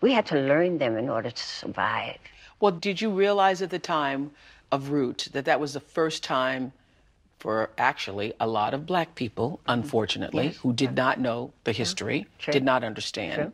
We 0.00 0.12
had 0.12 0.26
to 0.26 0.36
learn 0.36 0.78
them 0.78 0.96
in 0.96 1.08
order 1.08 1.30
to 1.30 1.42
survive. 1.42 2.18
Well, 2.60 2.72
did 2.72 3.00
you 3.00 3.10
realize 3.10 3.60
at 3.60 3.70
the 3.70 3.78
time 3.78 4.30
of 4.70 4.90
Root 4.90 5.28
that 5.32 5.44
that 5.46 5.58
was 5.58 5.72
the 5.72 5.80
first 5.80 6.22
time 6.22 6.72
for 7.40 7.70
actually 7.78 8.32
a 8.38 8.46
lot 8.46 8.74
of 8.74 8.86
black 8.86 9.14
people, 9.14 9.60
unfortunately, 9.66 10.46
Yes. 10.48 10.56
who 10.58 10.72
did 10.72 10.94
not 10.94 11.18
know 11.18 11.52
the 11.64 11.70
uh-huh. 11.72 11.78
history, 11.78 12.26
True. 12.38 12.52
did 12.52 12.62
not 12.64 12.84
understand. 12.84 13.34
True. 13.34 13.52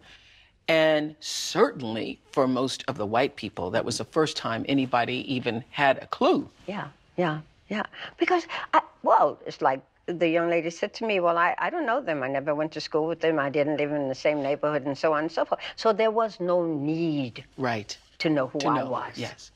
And 0.69 1.15
certainly 1.21 2.19
for 2.33 2.49
most 2.49 2.85
of 2.89 2.99
the 2.99 3.07
white 3.07 3.37
people, 3.37 3.71
that 3.71 3.85
was 3.85 3.99
the 3.99 4.05
first 4.05 4.37
time 4.37 4.65
anybody 4.69 5.19
even 5.33 5.65
had 5.71 5.99
a 6.03 6.07
clue. 6.09 6.51
Yeah, 6.67 6.89
yeah, 7.17 7.41
yeah. 7.69 7.85
Because, 8.19 8.49
I, 8.75 8.83
well, 9.05 9.39
it's 9.47 9.63
like 9.63 9.81
the 10.07 10.29
young 10.29 10.51
lady 10.51 10.71
said 10.71 10.93
to 10.95 11.07
me, 11.07 11.21
Well, 11.21 11.39
I, 11.39 11.55
I 11.59 11.71
don't 11.71 11.87
know 11.87 12.01
them. 12.01 12.25
I 12.25 12.29
never 12.29 12.53
went 12.57 12.73
to 12.73 12.81
school 12.81 13.07
with 13.07 13.21
them. 13.21 13.39
I 13.39 13.49
didn't 13.49 13.77
live 13.77 13.93
in 13.93 14.09
the 14.09 14.15
same 14.17 14.43
neighborhood, 14.43 14.85
and 14.87 14.99
so 14.99 15.13
on 15.13 15.21
and 15.25 15.33
so 15.33 15.45
forth. 15.45 15.61
So 15.77 15.93
there 15.93 16.11
was 16.11 16.41
no 16.41 16.65
need 16.67 17.45
Right. 17.57 17.97
to 18.19 18.29
know 18.31 18.49
who 18.49 18.59
To 18.59 18.69
I 18.69 18.79
know. 18.79 18.91
was. 18.91 19.13
Yes. 19.17 19.53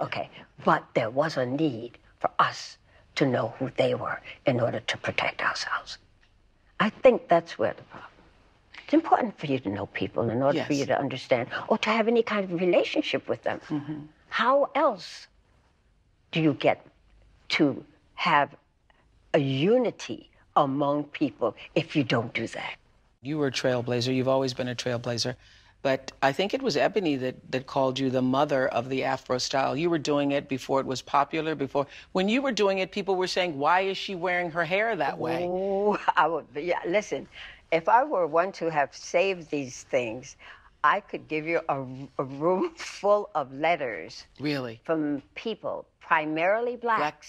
Okay. 0.00 0.30
But 0.64 0.82
there 0.94 1.10
was 1.10 1.36
a 1.36 1.44
need 1.44 1.98
for 2.20 2.30
us 2.38 2.78
to 3.16 3.26
know 3.26 3.54
who 3.58 3.70
they 3.76 3.94
were 3.94 4.20
in 4.46 4.60
order 4.60 4.80
to 4.80 4.96
protect 4.98 5.42
ourselves. 5.42 5.98
I 6.80 6.90
think 6.90 7.28
that's 7.28 7.58
where 7.58 7.72
the 7.72 7.82
problem. 7.84 8.10
It's 8.84 8.92
important 8.92 9.38
for 9.38 9.46
you 9.46 9.58
to 9.60 9.68
know 9.68 9.86
people 9.86 10.28
in 10.28 10.42
order 10.42 10.62
for 10.64 10.74
you 10.74 10.84
to 10.86 10.98
understand 10.98 11.48
or 11.68 11.78
to 11.78 11.90
have 11.90 12.06
any 12.08 12.22
kind 12.22 12.44
of 12.44 12.60
relationship 12.60 13.28
with 13.28 13.42
them. 13.42 13.60
Mm-hmm. 13.68 13.98
How 14.28 14.68
else 14.74 15.26
do 16.32 16.40
you 16.40 16.54
get 16.54 16.84
to 17.50 17.84
have 18.14 18.54
a 19.32 19.38
unity 19.38 20.30
among 20.56 21.04
people 21.04 21.56
if 21.74 21.96
you 21.96 22.04
don't 22.04 22.32
do 22.34 22.46
that? 22.48 22.74
You 23.22 23.38
were 23.38 23.46
a 23.46 23.52
trailblazer. 23.52 24.14
You've 24.14 24.28
always 24.28 24.52
been 24.52 24.68
a 24.68 24.74
trailblazer. 24.74 25.36
But 25.84 26.12
I 26.22 26.32
think 26.32 26.54
it 26.54 26.62
was 26.62 26.78
Ebony 26.78 27.14
that, 27.16 27.36
that 27.52 27.66
called 27.66 27.98
you 27.98 28.08
the 28.08 28.22
mother 28.22 28.66
of 28.68 28.88
the 28.88 29.04
Afro 29.04 29.36
style. 29.36 29.76
You 29.76 29.90
were 29.90 29.98
doing 29.98 30.32
it 30.32 30.48
before 30.48 30.80
it 30.80 30.86
was 30.86 31.02
popular. 31.02 31.54
Before 31.54 31.86
when 32.12 32.26
you 32.30 32.40
were 32.40 32.52
doing 32.52 32.78
it, 32.78 32.90
people 32.90 33.16
were 33.16 33.26
saying, 33.26 33.58
"Why 33.58 33.80
is 33.82 33.98
she 33.98 34.14
wearing 34.14 34.50
her 34.52 34.64
hair 34.64 34.96
that 34.96 35.18
way?" 35.18 35.44
Oh, 35.46 35.98
I 36.16 36.26
would. 36.26 36.46
Yeah, 36.56 36.80
listen. 36.86 37.28
If 37.70 37.86
I 37.86 38.02
were 38.02 38.26
one 38.26 38.50
to 38.52 38.70
have 38.70 38.96
saved 38.96 39.50
these 39.50 39.82
things, 39.82 40.36
I 40.82 41.00
could 41.00 41.28
give 41.28 41.46
you 41.46 41.60
a, 41.68 41.78
a 42.18 42.24
room 42.24 42.72
full 42.76 43.28
of 43.34 43.52
letters 43.52 44.24
Really, 44.40 44.80
from 44.84 45.22
people, 45.34 45.84
primarily 46.00 46.76
black 46.76 47.24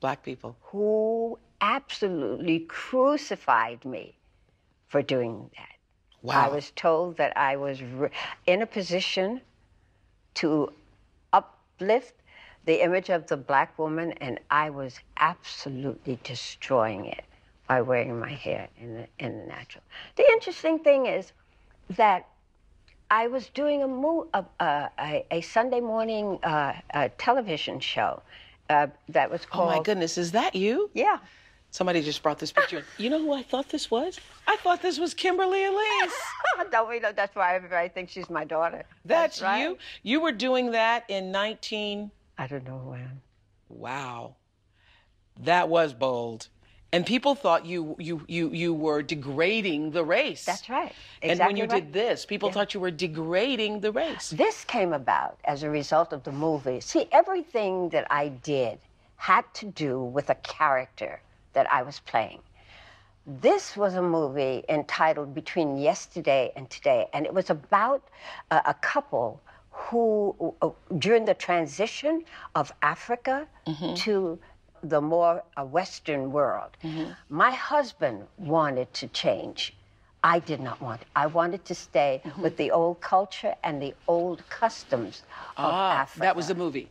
black 0.00 0.22
people. 0.22 0.56
who 0.60 1.38
absolutely 1.62 2.60
crucified 2.68 3.82
me 3.86 4.14
for 4.88 5.00
doing 5.00 5.50
that. 5.56 5.73
I 6.28 6.48
was 6.48 6.72
told 6.74 7.16
that 7.18 7.36
I 7.36 7.56
was 7.56 7.80
in 8.46 8.62
a 8.62 8.66
position 8.66 9.40
to 10.34 10.72
uplift 11.32 12.14
the 12.64 12.82
image 12.82 13.10
of 13.10 13.26
the 13.26 13.36
black 13.36 13.78
woman, 13.78 14.12
and 14.12 14.40
I 14.50 14.70
was 14.70 14.98
absolutely 15.18 16.18
destroying 16.24 17.04
it 17.06 17.24
by 17.68 17.82
wearing 17.82 18.18
my 18.18 18.32
hair 18.32 18.68
in 18.80 18.94
the, 18.94 19.06
in 19.18 19.38
the 19.38 19.46
natural. 19.46 19.84
The 20.16 20.24
interesting 20.32 20.78
thing 20.78 21.06
is 21.06 21.32
that 21.90 22.26
I 23.10 23.26
was 23.26 23.48
doing 23.50 23.82
a, 23.82 23.88
mo- 23.88 24.28
a, 24.32 24.44
a, 24.60 25.24
a, 25.30 25.40
Sunday 25.42 25.80
morning 25.80 26.38
uh, 26.42 26.72
television 27.18 27.80
show 27.80 28.22
uh, 28.70 28.86
that 29.10 29.30
was 29.30 29.42
Oh 29.44 29.56
called. 29.56 29.66
my 29.68 29.78
goodness, 29.82 30.16
is 30.16 30.32
that 30.32 30.54
you? 30.54 30.90
Yeah. 30.94 31.18
Somebody 31.74 32.02
just 32.02 32.22
brought 32.22 32.38
this 32.38 32.52
picture. 32.52 32.78
in. 32.78 32.84
You 32.98 33.10
know 33.10 33.18
who 33.20 33.32
I 33.32 33.42
thought 33.42 33.68
this 33.68 33.90
was? 33.90 34.20
I 34.46 34.54
thought 34.58 34.80
this 34.80 34.96
was 34.96 35.12
Kimberly 35.12 35.64
Elise. 35.64 36.14
Don't 36.70 36.88
we 36.88 37.00
know 37.00 37.10
that's 37.10 37.34
why 37.34 37.56
everybody 37.56 37.88
thinks 37.88 38.12
she's 38.12 38.30
my 38.30 38.44
daughter? 38.44 38.84
That's, 39.04 39.42
right. 39.42 39.62
you. 39.62 39.78
You 40.04 40.20
were 40.20 40.30
doing 40.30 40.70
that 40.70 41.02
in 41.08 41.32
19. 41.32 42.12
I 42.38 42.46
don't 42.46 42.64
know 42.64 42.76
when. 42.76 43.20
Wow. 43.68 44.36
That 45.40 45.68
was 45.68 45.92
bold. 45.92 46.46
And 46.92 47.04
people 47.04 47.34
thought 47.34 47.66
you 47.66 47.96
you 47.98 48.22
you 48.28 48.50
you 48.52 48.72
were 48.72 49.02
degrading 49.02 49.90
the 49.90 50.04
race. 50.04 50.44
That's 50.44 50.70
right. 50.70 50.92
Exactly 51.22 51.30
and 51.30 51.40
when 51.40 51.56
you 51.56 51.64
right. 51.64 51.82
did 51.82 51.92
this, 51.92 52.24
people 52.24 52.52
thought 52.52 52.72
you 52.72 52.78
were 52.78 52.92
degrading 52.92 53.80
the 53.80 53.90
race. 53.90 54.30
This 54.30 54.62
came 54.62 54.92
about 54.92 55.40
as 55.44 55.64
a 55.64 55.70
result 55.70 56.12
of 56.12 56.22
the 56.22 56.30
movie. 56.30 56.78
See, 56.78 57.08
everything 57.10 57.88
that 57.88 58.06
I 58.12 58.28
did 58.28 58.78
had 59.16 59.42
to 59.54 59.66
do 59.66 60.00
with 60.00 60.30
a 60.30 60.36
character 60.36 61.20
that 61.54 61.70
I 61.72 61.82
was 61.82 62.00
playing. 62.00 62.40
This 63.26 63.74
was 63.76 63.94
a 63.94 64.02
movie 64.02 64.64
entitled 64.68 65.34
Between 65.34 65.78
Yesterday 65.78 66.52
and 66.56 66.68
Today, 66.68 67.06
and 67.14 67.24
it 67.24 67.32
was 67.32 67.48
about 67.48 68.02
a, 68.50 68.60
a 68.66 68.74
couple 68.74 69.40
who, 69.70 70.54
uh, 70.60 70.70
during 70.98 71.24
the 71.24 71.34
transition 71.34 72.24
of 72.54 72.70
Africa 72.82 73.46
to 73.96 74.38
the 74.82 75.00
more 75.00 75.42
uh, 75.56 75.64
Western 75.64 76.30
world, 76.32 76.76
my 77.30 77.50
husband 77.50 78.26
wanted 78.38 78.92
to 78.94 79.08
change. 79.08 79.74
I 80.22 80.38
did 80.38 80.60
not 80.60 80.80
want. 80.80 81.02
I 81.16 81.26
wanted 81.26 81.64
to 81.66 81.74
stay 81.74 82.22
with 82.38 82.56
the 82.56 82.70
old 82.70 83.00
culture 83.00 83.54
and 83.64 83.80
the 83.80 83.94
old 84.06 84.46
customs 84.48 85.22
of 85.56 85.72
Ah, 85.72 85.92
Africa. 86.02 86.20
that 86.26 86.36
was 86.36 86.48
the 86.48 86.54
movie. 86.54 86.88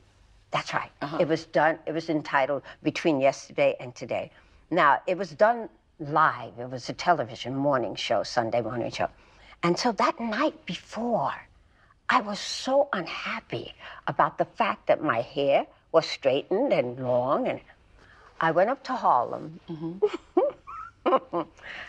That's 0.51 0.73
right. 0.73 0.91
It 1.19 1.27
was 1.27 1.45
done. 1.45 1.77
It 1.85 1.93
was 1.93 2.09
entitled 2.09 2.63
Between 2.83 3.19
Yesterday 3.21 3.75
and 3.79 3.93
Today. 3.95 4.31
Now 4.73 5.01
it 5.05 5.17
was 5.19 5.29
done 5.31 5.69
live. 5.99 6.53
It 6.57 6.69
was 6.71 6.89
a 6.89 6.93
television 6.93 7.55
morning 7.55 7.93
show, 7.93 8.23
Sunday 8.23 8.61
morning 8.61 8.89
show, 8.89 9.07
and 9.61 9.77
so 9.77 9.91
that 9.91 10.19
night 10.19 10.65
before, 10.65 11.33
I 12.09 12.21
was 12.21 12.39
so 12.39 12.89
unhappy 12.91 13.73
about 14.07 14.39
the 14.39 14.45
fact 14.45 14.87
that 14.87 15.03
my 15.03 15.21
hair 15.21 15.67
was 15.91 16.07
straightened 16.07 16.73
and 16.73 16.99
long, 16.99 17.47
and 17.47 17.61
I 18.41 18.49
went 18.49 18.71
up 18.71 18.83
to 18.85 18.93
Harlem. 18.93 19.59
Mm-hmm. 19.69 21.41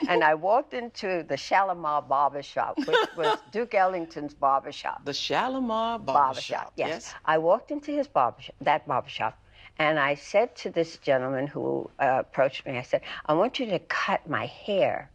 and 0.09 0.23
I 0.23 0.35
walked 0.35 0.75
into 0.75 1.25
the 1.27 1.37
Shalimar 1.39 2.03
Barber 2.03 2.43
Shop, 2.43 2.77
which 2.77 3.09
was 3.17 3.39
Duke 3.53 3.75
Ellington's 3.75 4.35
barber 4.35 4.73
shop 4.73 5.05
The 5.07 5.13
Shalimar 5.15 5.99
Barbershop. 6.01 6.15
barbershop. 6.15 6.73
Yes. 6.77 7.15
I 7.25 7.39
walked 7.39 7.71
into 7.71 7.93
his 7.93 8.09
barbershop, 8.09 8.57
that 8.61 8.87
barbershop, 8.87 9.39
and 9.79 9.99
I 9.99 10.15
said 10.15 10.55
to 10.57 10.71
this 10.71 10.99
gentleman 10.99 11.47
who 11.47 11.91
uh, 11.99 12.19
approached 12.21 12.65
me, 12.67 12.79
I 12.79 12.83
said, 12.83 13.03
I 13.27 13.35
want 13.35 13.59
you 13.59 13.67
to 13.67 13.79
cut 13.81 14.29
my 14.29 14.47
hair, 14.47 15.11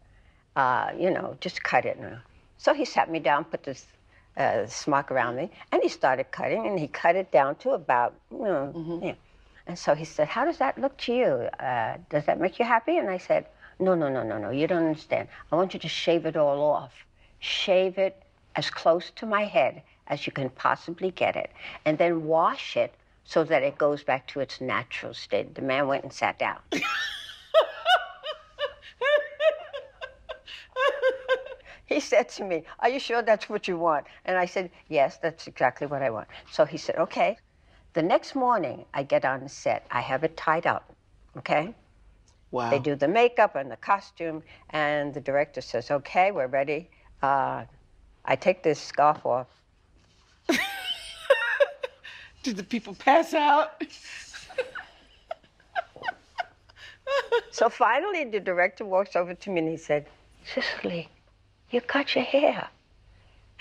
uh, 0.56 0.92
you 0.98 1.12
know, 1.12 1.38
just 1.40 1.64
cut 1.64 1.86
it. 1.86 1.98
So 2.58 2.74
he 2.74 2.86
sat 2.86 3.10
me 3.10 3.20
down, 3.20 3.46
put 3.46 3.64
this 3.64 3.86
uh, 4.36 4.66
smock 4.68 5.12
around 5.12 5.38
me, 5.38 5.50
and 5.72 5.82
he 5.82 5.90
started 5.90 6.32
cutting, 6.32 6.68
and 6.68 6.78
he 6.78 6.88
cut 6.88 7.16
it 7.16 7.32
down 7.32 7.56
to 7.58 7.72
about, 7.72 8.16
you 8.32 8.40
know, 8.44 9.02
yeah. 9.04 9.16
And 9.68 9.78
so 9.78 9.94
he 9.94 10.04
said, 10.04 10.28
How 10.28 10.46
does 10.46 10.58
that 10.58 10.80
look 10.80 10.98
to 10.98 11.14
you? 11.14 11.28
Uh, 11.60 11.98
does 12.10 12.26
that 12.26 12.40
make 12.40 12.58
you 12.58 12.66
happy? 12.66 12.98
And 12.98 13.08
I 13.08 13.20
said, 13.20 13.46
No, 13.80 13.94
no, 13.94 14.10
no, 14.10 14.24
no, 14.24 14.40
no. 14.40 14.50
You 14.50 14.66
don't 14.66 14.88
understand. 14.88 15.28
I 15.52 15.56
want 15.56 15.76
you 15.76 15.80
to 15.82 15.88
shave 15.88 16.26
it 16.26 16.36
all 16.36 16.60
off. 16.60 16.92
Shave 17.40 18.00
it 18.00 18.20
as 18.56 18.72
close 18.72 19.12
to 19.18 19.28
my 19.28 19.44
head 19.44 19.84
as 20.08 20.26
you 20.26 20.34
can 20.34 20.50
possibly 20.50 21.12
get 21.12 21.36
it, 21.36 21.52
and 21.86 22.00
then 22.00 22.26
wash 22.26 22.76
it 22.76 22.96
so 23.24 23.44
that 23.44 23.64
it 23.64 23.78
goes 23.78 24.04
back 24.04 24.28
to 24.28 24.40
its 24.40 24.60
natural 24.62 25.14
state. 25.14 25.56
The 25.56 25.62
man 25.62 25.88
went 25.88 26.04
and 26.04 26.14
sat 26.14 26.40
down. 26.40 26.60
he 31.86 32.00
said 32.00 32.30
to 32.30 32.44
me, 32.44 32.64
Are 32.80 32.90
you 32.90 33.00
sure 33.00 33.22
that's 33.22 33.50
what 33.50 33.68
you 33.68 33.78
want? 33.78 34.06
And 34.26 34.38
I 34.38 34.46
said, 34.46 34.72
Yes, 34.88 35.18
that's 35.22 35.48
exactly 35.48 35.88
what 35.88 36.02
I 36.02 36.10
want. 36.10 36.28
So 36.52 36.66
he 36.66 36.78
said, 36.78 36.96
Okay. 36.98 37.38
The 37.94 38.04
next 38.04 38.36
morning, 38.36 38.86
I 38.94 39.02
get 39.02 39.26
on 39.26 39.42
the 39.42 39.50
set. 39.50 39.86
I 39.90 40.02
have 40.02 40.24
it 40.24 40.38
tied 40.38 40.68
up, 40.68 40.94
okay? 41.38 41.74
Wow. 42.52 42.70
They 42.70 42.78
do 42.80 42.96
the 42.96 43.08
makeup 43.08 43.56
and 43.56 43.72
the 43.72 43.78
costume, 43.78 44.44
and 44.70 45.12
the 45.14 45.20
director 45.20 45.62
says, 45.62 45.90
Okay, 45.90 46.32
we're 46.32 46.48
ready. 46.48 46.90
Uh, 47.22 47.66
I 48.26 48.36
take 48.36 48.62
this 48.64 48.80
scarf 48.80 49.26
off. 49.26 49.48
Did 52.44 52.58
the 52.58 52.64
people 52.64 52.96
pass 52.96 53.34
out? 53.34 53.82
So 57.52 57.70
finally, 57.70 58.24
the 58.24 58.40
director 58.40 58.86
walks 58.86 59.16
over 59.16 59.34
to 59.34 59.50
me 59.50 59.60
and 59.60 59.70
he 59.70 59.78
said, 59.78 60.06
Cicely, 60.54 61.10
you 61.72 61.82
cut 61.82 62.16
your 62.16 62.24
hair. 62.24 62.70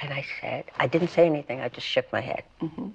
And 0.00 0.12
I 0.12 0.24
said, 0.40 0.64
I 0.78 0.86
didn't 0.86 1.08
say 1.08 1.26
anything, 1.26 1.60
I 1.60 1.68
just 1.68 1.86
shook 1.86 2.12
my 2.12 2.20
head. 2.20 2.44
Mm-hmm. 2.62 2.88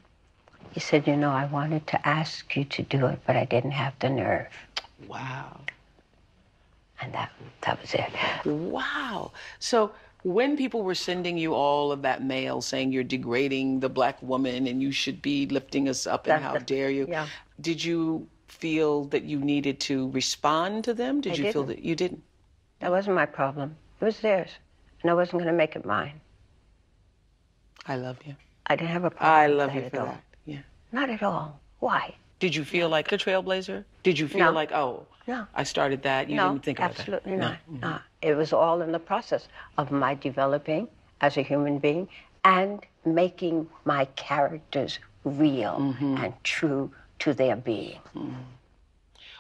He 0.72 0.80
said, 0.80 1.06
You 1.08 1.18
know, 1.18 1.32
I 1.32 1.46
wanted 1.46 1.86
to 1.88 2.08
ask 2.08 2.56
you 2.56 2.64
to 2.66 2.84
do 2.84 3.08
it, 3.08 3.20
but 3.28 3.36
I 3.36 3.46
didn't 3.46 3.72
have 3.72 3.94
the 4.00 4.10
nerve. 4.10 4.48
Wow. 5.08 5.60
And 7.02 7.14
that, 7.14 7.32
that 7.62 7.82
was 7.82 7.94
it. 7.94 8.12
Wow. 8.46 9.32
So 9.60 9.92
when 10.24 10.58
people 10.58 10.84
were 10.84 10.96
sending 10.96 11.38
you 11.38 11.54
all 11.54 11.92
of 11.92 12.02
that 12.02 12.24
mail 12.24 12.62
saying 12.62 12.92
you're 12.92 13.04
degrading 13.04 13.80
the 13.82 13.90
black 13.90 14.22
woman 14.22 14.68
and 14.68 14.82
you 14.82 14.92
should 14.92 15.22
be 15.22 15.46
lifting 15.48 15.88
us 15.90 16.08
up 16.08 16.26
and 16.26 16.32
That's 16.32 16.44
how 16.44 16.54
the- 16.54 16.60
dare 16.66 16.90
you, 16.90 17.06
yeah. 17.10 17.28
did 17.60 17.84
you 17.84 18.28
feel 18.48 19.06
that 19.06 19.24
you 19.24 19.40
needed 19.40 19.80
to 19.82 20.10
respond 20.12 20.84
to 20.86 20.94
them? 20.94 21.22
Did 21.22 21.34
I 21.34 21.36
you 21.36 21.52
feel 21.52 21.64
didn't. 21.64 21.68
that 21.78 21.86
you 21.86 21.96
didn't? 21.96 22.24
That 22.80 22.92
wasn't 22.92 23.16
my 23.16 23.26
problem. 23.26 23.76
It 24.02 24.06
was 24.06 24.20
theirs. 24.20 24.50
And 25.02 25.12
I 25.12 25.14
wasn't 25.14 25.34
going 25.42 25.48
to 25.48 25.54
make 25.54 25.76
it 25.76 25.86
mine. 25.86 26.22
I 27.86 27.96
love 27.98 28.18
you. 28.26 28.36
I 28.68 28.76
didn't 28.76 28.92
have 28.92 29.04
a 29.04 29.10
problem. 29.10 29.30
I 29.32 29.48
love 29.48 29.76
you 29.76 29.90
for 29.90 30.00
all. 30.00 30.06
that. 30.06 30.24
Yeah. 30.46 30.60
Not 30.92 31.10
at 31.10 31.22
all. 31.24 31.60
Why? 31.80 32.16
Did 32.40 32.56
you 32.56 32.64
feel 32.64 32.88
like 32.90 33.12
a 33.12 33.18
trailblazer? 33.18 33.84
Did 34.04 34.18
you 34.20 34.28
feel 34.28 34.46
No. 34.46 34.52
like, 34.52 34.72
oh, 34.72 35.06
No. 35.28 35.46
I 35.54 35.64
started 35.64 36.04
that? 36.04 36.30
You 36.30 36.38
no, 36.38 36.52
didn't 36.54 36.64
think 36.64 36.80
about 36.80 36.92
absolutely 36.92 37.34
that? 37.34 37.40
not. 37.40 37.58
Mm-hmm. 37.70 37.80
No. 37.82 38.00
It 38.24 38.36
was 38.36 38.54
all 38.54 38.82
in 38.82 38.92
the 38.94 39.00
process 39.00 39.48
of 39.78 39.92
my 39.92 40.16
developing 40.16 40.88
as 41.22 41.36
a 41.38 41.42
human 41.42 41.78
being 41.78 42.08
and 42.46 42.82
making 43.06 43.70
my 43.86 44.06
characters 44.16 45.00
real 45.26 45.78
Mm-hmm. 45.80 46.18
and 46.18 46.34
true 46.44 46.90
to 47.20 47.34
their 47.34 47.56
being. 47.58 48.00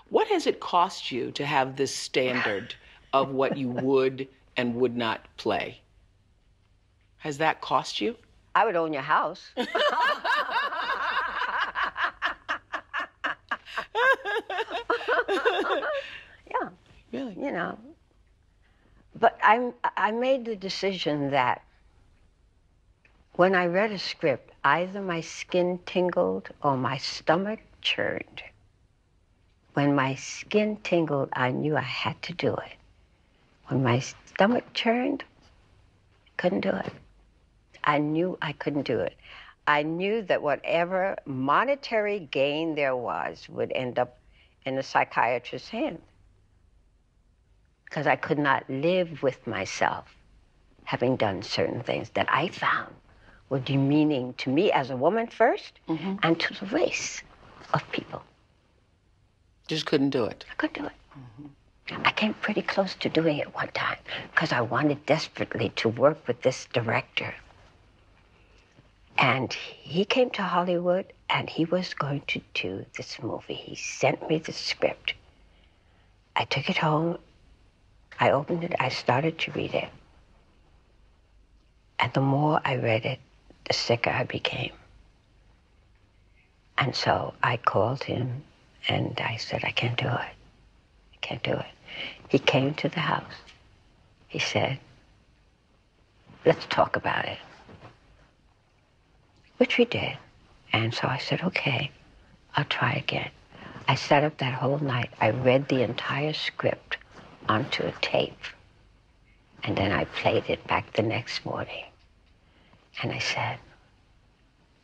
What 0.10 0.28
has 0.28 0.46
it 0.48 0.60
cost 0.60 1.12
you 1.12 1.32
to 1.32 1.46
have 1.46 1.76
this 1.78 1.96
standard 1.96 2.76
of 3.14 3.30
what 3.30 3.58
you 3.58 3.70
would 3.70 4.28
and 4.58 4.76
would 4.76 4.96
not 4.98 5.22
play? 5.38 5.80
Has 7.18 7.38
that 7.38 7.62
cost 7.62 8.02
you? 8.02 8.16
I 8.56 8.66
would 8.66 8.76
own 8.76 8.92
your 8.94 9.02
house. 9.02 9.52
yeah, 16.50 16.70
Really? 17.12 17.34
you 17.36 17.52
know. 17.52 17.78
But 19.24 19.40
I, 19.42 19.72
I 19.96 20.12
made 20.12 20.44
the 20.44 20.58
decision 20.58 21.32
that 21.32 21.62
when 23.36 23.56
I 23.56 23.68
read 23.68 23.94
a 23.94 23.98
script, 23.98 24.52
either 24.66 25.02
my 25.02 25.22
skin 25.22 25.80
tingled 25.86 26.50
or 26.62 26.76
my 26.76 26.98
stomach 26.98 27.62
churned. 27.80 28.44
When 29.76 29.96
my 29.96 30.16
skin 30.16 30.76
tingled, 30.84 31.30
I 31.32 31.52
knew 31.52 31.78
I 31.78 31.88
had 32.04 32.22
to 32.24 32.34
do 32.34 32.54
it. 32.54 32.74
When 33.68 33.82
my 33.82 34.00
stomach 34.00 34.66
churned, 34.74 35.24
couldn't 36.36 36.60
do 36.60 36.72
it. 36.72 36.92
I 37.82 38.00
knew 38.00 38.38
I 38.42 38.52
couldn't 38.52 38.86
do 38.86 39.00
it. 39.00 39.16
I 39.66 39.84
knew 39.84 40.22
that 40.24 40.42
whatever 40.42 41.16
monetary 41.26 42.20
gain 42.20 42.76
there 42.76 42.98
was 42.98 43.48
would 43.48 43.72
end 43.72 44.00
up 44.00 44.18
in 44.66 44.78
a 44.78 44.84
psychiatrist's 44.84 45.70
hand. 45.70 46.02
Because 47.94 48.08
I 48.08 48.16
could 48.16 48.40
not 48.40 48.68
live 48.68 49.22
with 49.22 49.46
myself 49.46 50.16
having 50.84 51.16
done 51.16 51.44
certain 51.44 51.84
things 51.84 52.10
that 52.16 52.26
I 52.28 52.48
found 52.48 52.92
were 53.50 53.60
demeaning 53.60 54.34
to 54.40 54.50
me 54.50 54.72
as 54.72 54.90
a 54.90 54.98
woman 54.98 55.28
1st 55.28 55.72
mm-hmm. 55.88 56.16
and 56.24 56.40
to 56.40 56.56
the 56.56 56.66
race 56.76 57.22
of 57.72 57.84
people. 57.92 58.24
Just 59.68 59.86
couldn't 59.86 60.10
do 60.10 60.26
it. 60.26 60.44
I 60.52 60.56
couldn't 60.56 60.82
do 60.82 60.88
it. 60.88 60.94
Mm-hmm. 61.16 62.02
I 62.04 62.12
came 62.14 62.34
pretty 62.34 62.64
close 62.64 62.96
to 62.96 63.10
doing 63.10 63.38
it 63.38 63.54
one 63.54 63.70
time 63.76 64.00
because 64.32 64.52
I 64.52 64.62
wanted 64.62 65.06
desperately 65.06 65.70
to 65.76 65.88
work 65.88 66.28
with 66.28 66.42
this 66.42 66.66
director. 66.74 67.36
And 69.20 69.54
he 69.54 70.04
came 70.04 70.32
to 70.32 70.42
Hollywood 70.42 71.14
and 71.30 71.48
he 71.48 71.66
was 71.66 71.94
going 71.94 72.24
to 72.30 72.42
do 72.56 72.88
this 72.98 73.22
movie. 73.22 73.54
He 73.54 73.76
sent 73.76 74.28
me 74.28 74.40
the 74.40 74.52
script. 74.52 75.14
I 76.36 76.46
took 76.46 76.72
it 76.72 76.78
home. 76.78 77.20
I 78.24 78.32
opened 78.32 78.64
it. 78.64 78.74
I 78.80 78.88
started 78.88 79.38
to 79.40 79.52
read 79.52 79.74
it. 79.74 79.90
And 82.00 82.14
the 82.14 82.22
more 82.22 82.62
I 82.64 82.78
read 82.78 83.04
it, 83.04 83.20
the 83.68 83.74
sicker 83.74 84.12
I 84.12 84.24
became. 84.24 84.72
And 86.78 86.96
so 86.96 87.34
I 87.44 87.58
called 87.58 88.02
him 88.06 88.44
and 88.88 89.20
I 89.22 89.36
said, 89.36 89.66
I 89.66 89.72
can't 89.72 89.98
do 89.98 90.08
it. 90.08 90.34
I 91.16 91.18
can't 91.20 91.44
do 91.44 91.52
it. 91.52 91.66
He 92.30 92.40
came 92.40 92.74
to 92.76 92.88
the 92.88 93.02
house. 93.02 93.36
He 94.30 94.40
said, 94.40 94.80
let's 96.46 96.66
talk 96.68 96.96
about 96.96 97.26
it. 97.26 97.40
Which 99.58 99.78
we 99.78 99.84
did. 99.84 100.18
And 100.72 100.94
so 100.94 101.10
I 101.10 101.18
said, 101.18 101.42
okay, 101.42 101.92
I'll 102.56 102.64
try 102.64 102.94
again. 102.94 103.32
I 103.86 103.96
sat 103.96 104.24
up 104.24 104.38
that 104.38 104.54
whole 104.54 104.80
night. 104.80 105.10
I 105.20 105.32
read 105.32 105.68
the 105.68 105.82
entire 105.82 106.32
script 106.32 106.96
onto 107.50 107.84
a 107.84 107.94
tape. 108.02 108.38
And 109.64 109.78
then 109.78 109.92
I 109.92 110.06
played 110.06 110.50
it 110.50 110.66
back 110.68 110.94
the 110.94 111.02
next 111.02 111.46
morning. 111.46 111.86
And 113.02 113.12
I 113.12 113.20
said, 113.20 113.58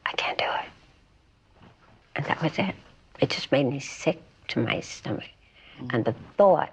I 0.06 0.12
can't 0.14 0.38
do 0.38 0.46
it. 0.46 0.70
And 2.16 2.26
that 2.26 2.42
was 2.42 2.58
it. 2.58 2.76
It 3.20 3.30
just 3.30 3.52
made 3.52 3.66
me 3.66 3.80
sick 3.80 4.22
to 4.50 4.60
my 4.60 4.80
stomach. 4.80 5.30
And 5.92 6.04
the 6.06 6.16
thought, 6.38 6.72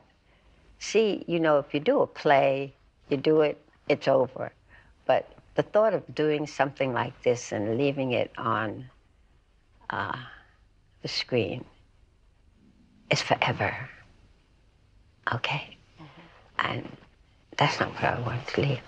see, 0.79 1.25
you 1.27 1.40
know, 1.40 1.59
if 1.59 1.75
you 1.75 1.81
do 1.81 2.01
a 2.01 2.07
play, 2.07 2.72
you 3.09 3.16
do 3.16 3.42
it, 3.42 3.61
it's 3.88 4.09
over. 4.09 4.53
But 5.07 5.31
the 5.55 5.62
thought 5.62 5.94
of 5.94 6.14
doing 6.14 6.46
something 6.46 6.92
like 6.92 7.22
this 7.22 7.53
and 7.53 7.79
leaving 7.79 8.12
it 8.12 8.31
on 8.37 8.90
uh, 9.90 10.16
the 11.03 11.09
screen 11.09 11.64
is 13.11 13.22
forever. 13.22 13.88
Okay? 15.33 15.76
And 16.59 16.88
that's 17.57 17.79
not 17.81 17.90
where 18.01 18.16
I 18.16 18.21
want 18.21 18.47
to 18.49 18.61
live. 18.61 18.81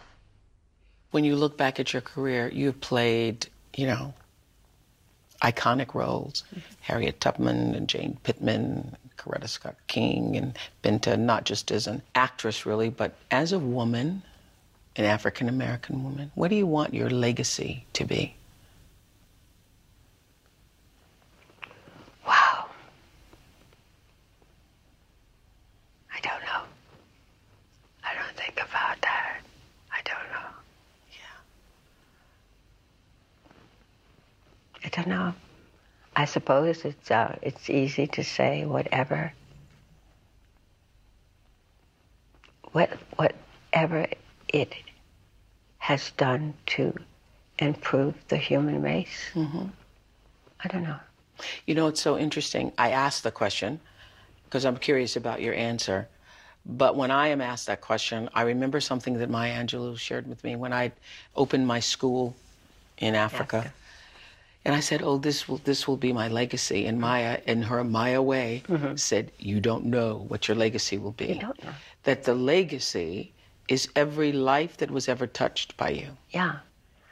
When 1.10 1.24
you 1.24 1.36
look 1.36 1.56
back 1.56 1.80
at 1.80 1.92
your 1.92 2.02
career, 2.02 2.50
you've 2.52 2.80
played, 2.80 3.46
you 3.76 3.86
know, 3.86 4.14
iconic 5.42 5.94
roles. 5.94 6.44
Mm-hmm. 6.50 6.60
Harriet 6.80 7.20
Tubman 7.20 7.74
and 7.74 7.88
Jane 7.88 8.18
Pittman, 8.22 8.96
Coretta 9.16 9.48
Scott 9.48 9.76
King, 9.86 10.36
and 10.36 10.58
Binta, 10.82 11.18
not 11.18 11.44
just 11.44 11.70
as 11.70 11.86
an 11.86 12.02
actress, 12.14 12.66
really, 12.66 12.90
but 12.90 13.14
as 13.30 13.52
a 13.52 13.58
woman, 13.58 14.22
an 14.96 15.04
African 15.04 15.48
American 15.48 16.02
woman. 16.02 16.30
What 16.34 16.48
do 16.48 16.56
you 16.56 16.66
want 16.66 16.92
your 16.94 17.08
legacy 17.10 17.84
to 17.94 18.04
be? 18.04 18.34
Wow. 22.26 22.66
I 26.14 26.20
don't 26.20 26.42
know. 26.42 26.62
I 28.04 28.14
don't 28.14 28.36
think 28.36 28.56
about 28.56 29.00
that. 29.02 29.40
I 29.92 30.00
don't 30.04 30.30
know. 30.32 30.50
Yeah. 31.12 31.40
I 34.84 34.88
don't 34.88 35.08
know. 35.08 35.34
I 36.16 36.24
suppose 36.48 36.82
it's 36.86 37.10
uh, 37.10 37.36
it's 37.42 37.68
easy 37.68 38.06
to 38.06 38.24
say 38.24 38.64
whatever. 38.64 39.34
What 42.72 42.88
whatever 43.16 44.06
it 44.48 44.74
has 45.76 46.10
done 46.12 46.54
to 46.66 46.94
improve 47.58 48.14
the 48.28 48.38
human 48.38 48.80
race. 48.80 49.30
I 50.64 50.68
don't 50.68 50.84
know. 50.84 50.96
You 51.66 51.74
know, 51.74 51.86
it's 51.86 52.00
so 52.00 52.16
interesting. 52.16 52.72
I 52.78 52.92
asked 52.92 53.24
the 53.24 53.30
question 53.30 53.80
because 54.46 54.64
I'm 54.64 54.78
curious 54.78 55.16
about 55.16 55.42
your 55.42 55.52
answer. 55.52 56.08
But 56.64 56.96
when 56.96 57.10
I 57.10 57.28
am 57.28 57.42
asked 57.42 57.66
that 57.66 57.82
question, 57.82 58.30
I 58.32 58.42
remember 58.42 58.80
something 58.80 59.18
that 59.18 59.28
Maya 59.28 59.52
Angelou 59.62 59.98
shared 59.98 60.26
with 60.26 60.42
me 60.44 60.56
when 60.56 60.72
I 60.72 60.92
opened 61.36 61.66
my 61.66 61.80
school 61.80 62.34
in 62.96 63.14
Africa. 63.14 63.58
Africa. 63.58 63.74
And 64.64 64.74
I 64.74 64.80
said, 64.80 65.02
"Oh, 65.02 65.18
this 65.18 65.48
will 65.48 65.58
this 65.64 65.86
will 65.88 65.96
be 65.96 66.12
my 66.12 66.28
legacy." 66.28 66.86
And 66.86 67.00
Maya, 67.00 67.40
in 67.46 67.62
her 67.62 67.82
Maya 67.84 68.20
way, 68.20 68.62
said, 68.96 69.32
"You 69.38 69.60
don't 69.60 69.86
know 69.86 70.24
what 70.28 70.46
your 70.48 70.56
legacy 70.56 70.98
will 70.98 71.12
be. 71.12 71.26
Mm-hmm. 71.26 71.34
You 71.34 71.40
don't 71.40 71.64
know. 71.64 71.74
That 72.02 72.24
the 72.24 72.34
legacy 72.34 73.32
is 73.68 73.88
every 73.96 74.32
life 74.32 74.76
that 74.78 74.90
was 74.90 75.08
ever 75.08 75.26
touched 75.26 75.76
by 75.76 75.90
you. 75.90 76.08
Yeah. 76.30 76.56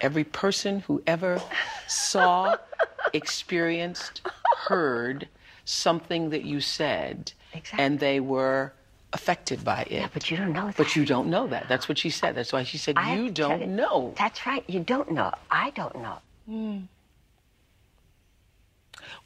Every 0.00 0.24
person 0.24 0.80
who 0.80 1.02
ever 1.06 1.40
saw, 1.86 2.56
experienced, 3.14 4.22
heard 4.68 5.28
something 5.64 6.30
that 6.30 6.44
you 6.44 6.60
said, 6.60 7.32
Exactly. 7.54 7.84
and 7.84 7.98
they 8.00 8.20
were 8.20 8.72
affected 9.12 9.64
by 9.64 9.82
it. 9.82 9.92
Yeah, 9.92 10.08
but 10.12 10.30
you 10.30 10.36
don't 10.36 10.52
know 10.52 10.66
that. 10.66 10.76
But 10.76 10.96
you 10.96 11.04
don't 11.06 11.28
know 11.28 11.46
that. 11.46 11.68
That's 11.68 11.88
what 11.88 11.98
she 11.98 12.10
said. 12.10 12.34
That's 12.34 12.52
why 12.52 12.62
she 12.64 12.76
said, 12.78 12.96
I 12.98 13.16
You 13.16 13.30
don't 13.30 13.60
you- 13.62 13.66
know. 13.66 14.14
That's 14.18 14.44
right. 14.46 14.64
You 14.68 14.80
don't 14.80 15.10
know. 15.12 15.32
I 15.50 15.70
don't 15.70 15.96
know. 15.96 16.18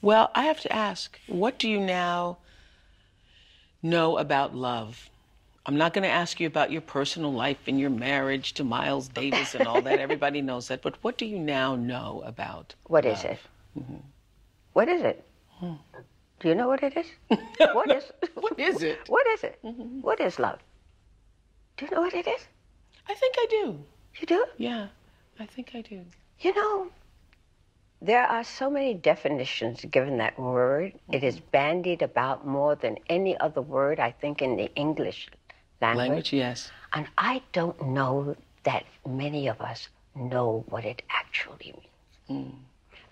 Well, 0.03 0.31
I 0.35 0.45
have 0.45 0.61
to 0.61 0.73
ask, 0.73 1.19
what 1.27 1.59
do 1.59 1.69
you 1.69 1.81
now 1.81 2.39
know 3.83 4.19
about 4.19 4.55
love? 4.55 5.11
I'm 5.67 5.77
not 5.77 5.93
going 5.93 6.05
to 6.05 6.09
ask 6.11 6.41
you 6.41 6.47
about 6.47 6.73
your 6.73 6.81
personal 6.81 7.33
life 7.33 7.59
and 7.67 7.79
your 7.79 7.91
marriage 7.91 8.55
to 8.55 8.65
Miles 8.65 9.09
Davis 9.09 9.55
and 9.55 9.67
all 9.67 9.83
that. 9.83 9.99
Everybody 10.07 10.41
knows 10.41 10.69
that. 10.69 10.83
But 10.83 10.97
what 11.03 11.19
do 11.19 11.27
you 11.27 11.39
now 11.39 11.77
know 11.77 12.23
about? 12.25 12.75
love? 12.89 12.93
What 12.93 13.07
is 13.07 13.25
it? 13.25 13.39
What 14.73 14.89
is 14.89 15.03
it? 15.03 15.25
Do 15.61 16.49
you 16.49 16.55
know 16.55 16.69
what 16.69 16.83
it 16.83 16.97
is? 16.97 17.07
what 17.75 17.91
is? 17.91 18.05
What 18.35 18.59
is 18.59 18.83
it? 18.83 18.99
What 19.07 19.27
is 19.29 19.45
it? 19.45 19.59
Mm-hmm. 19.65 20.01
What 20.01 20.21
is 20.21 20.39
love? 20.39 20.59
Do 21.77 21.85
you 21.85 21.91
know 21.91 22.01
what 22.01 22.15
it 22.15 22.27
is? 22.27 22.47
I 23.09 23.15
think 23.15 23.35
I 23.39 23.47
do. 23.51 23.79
You 24.21 24.27
do? 24.27 24.47
Yeah, 24.57 24.89
I 25.39 25.47
think 25.47 25.73
I 25.75 25.83
do. 25.83 26.05
You 26.41 26.55
know, 26.55 26.89
there 28.03 28.25
are 28.25 28.45
so 28.45 28.71
many 28.71 28.95
definitions 28.95 29.85
given 29.91 30.19
that 30.19 30.39
word. 30.39 30.95
It 31.13 31.23
is 31.23 31.39
bandied 31.39 32.03
about 32.03 32.47
more 32.47 32.75
than 32.75 32.99
any 33.09 33.39
other 33.39 33.61
word, 33.61 34.01
I 34.01 34.11
think, 34.11 34.41
in 34.41 34.57
the 34.57 34.75
English 34.75 35.29
language. 35.83 36.09
Language, 36.09 36.33
yes. 36.33 36.71
And 36.93 37.07
I 37.19 37.43
don't 37.53 37.81
know 37.89 38.37
that 38.65 38.85
many 39.07 39.49
of 39.49 39.61
us 39.61 39.89
know 40.15 40.65
what 40.69 40.85
it 40.85 41.03
actually 41.11 41.75
means. 42.29 42.45
Mm. 42.45 42.55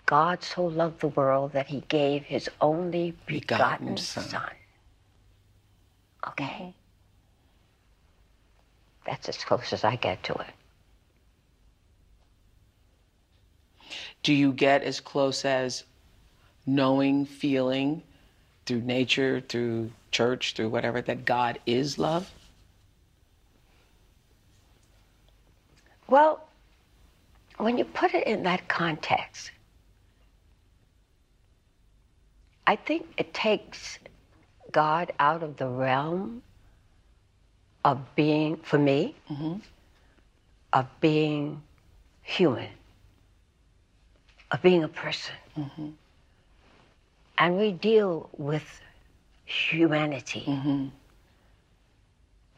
God 0.05 0.43
so 0.43 0.65
loved 0.65 1.01
the 1.01 1.09
world 1.09 1.53
that 1.53 1.67
he 1.67 1.83
gave 1.87 2.23
his 2.23 2.49
only 2.59 3.13
begotten, 3.27 3.95
Begotten 3.95 3.97
Son. 3.97 4.23
son. 4.23 4.51
Okay? 6.29 6.45
Mm-hmm. 6.45 6.69
That's 9.05 9.29
as 9.29 9.37
close 9.37 9.71
as 9.71 9.83
I 9.83 9.95
get 9.97 10.23
to 10.23 10.33
it. 10.33 10.53
Do 14.23 14.33
you 14.33 14.51
get 14.51 14.83
as 14.83 14.99
close 14.99 15.45
as 15.45 15.83
knowing, 16.65 17.25
feeling 17.25 18.03
through 18.65 18.81
nature, 18.81 19.41
through 19.41 19.91
church, 20.11 20.53
through 20.53 20.69
whatever, 20.69 21.01
that 21.01 21.25
God 21.25 21.59
is 21.65 21.97
love? 21.97 22.31
Well, 26.07 26.41
when 27.57 27.77
you 27.77 27.85
put 27.85 28.13
it 28.13 28.25
in 28.25 28.43
that 28.43 28.67
context, 28.67 29.51
I 32.65 32.75
think 32.75 33.07
it 33.17 33.33
takes 33.33 33.99
God 34.71 35.11
out 35.19 35.43
of 35.43 35.57
the 35.57 35.67
realm 35.67 36.43
of 37.83 38.15
being, 38.15 38.57
for 38.57 38.77
me, 38.77 39.15
mm-hmm. 39.29 39.55
of 40.73 40.85
being 40.99 41.61
human, 42.21 42.69
of 44.51 44.61
being 44.61 44.83
a 44.83 44.87
person. 44.87 45.35
Mm-hmm. 45.57 45.89
And 47.37 47.57
we 47.57 47.71
deal 47.71 48.29
with 48.37 48.81
humanity. 49.45 50.43
Mm-hmm. 50.45 50.87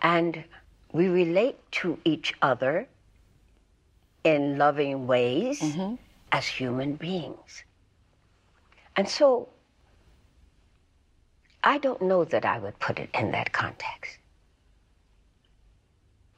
And 0.02 0.44
we 0.92 1.08
relate 1.08 1.58
to 1.72 1.98
each 2.04 2.34
other 2.42 2.88
in 4.24 4.58
loving 4.58 5.08
ways 5.08 5.60
mm-hmm. 5.62 5.96
as 6.32 6.48
human 6.48 6.96
beings. 6.96 7.64
And 8.96 9.08
so 9.08 9.50
I 11.64 11.78
don't 11.78 12.02
know 12.02 12.26
that 12.26 12.46
I 12.46 12.58
would 12.60 12.80
put 12.80 13.00
it 13.00 13.10
in 13.14 13.32
that 13.32 13.54
context. 13.54 14.18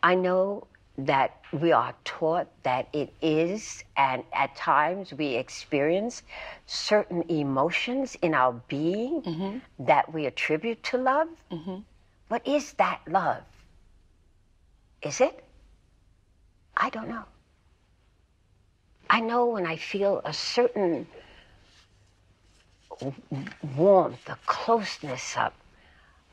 I 0.01 0.15
know 0.15 0.67
that 0.97 1.41
we 1.51 1.71
are 1.71 1.93
taught 2.05 2.47
that 2.63 2.87
it 2.93 3.13
is, 3.21 3.83
and 3.97 4.23
at 4.33 4.55
times 4.55 5.11
we 5.13 5.35
experience 5.35 6.23
certain 6.67 7.23
emotions 7.29 8.15
in 8.21 8.33
our 8.33 8.53
being 8.67 9.61
that 9.79 10.13
we 10.13 10.25
attribute 10.25 10.83
to 10.83 10.97
love. 10.97 11.27
But 12.29 12.47
is 12.47 12.73
that 12.73 13.01
love? 13.07 13.43
Is 15.01 15.19
it? 15.21 15.43
I 16.77 16.89
don't 16.89 17.09
know. 17.09 17.25
I 19.09 19.19
know 19.19 19.45
when 19.47 19.65
I 19.65 19.75
feel 19.77 20.21
a 20.25 20.33
certain 20.33 21.07
warmth, 23.75 24.27
a 24.29 24.37
closeness, 24.45 25.35
a, 25.35 25.51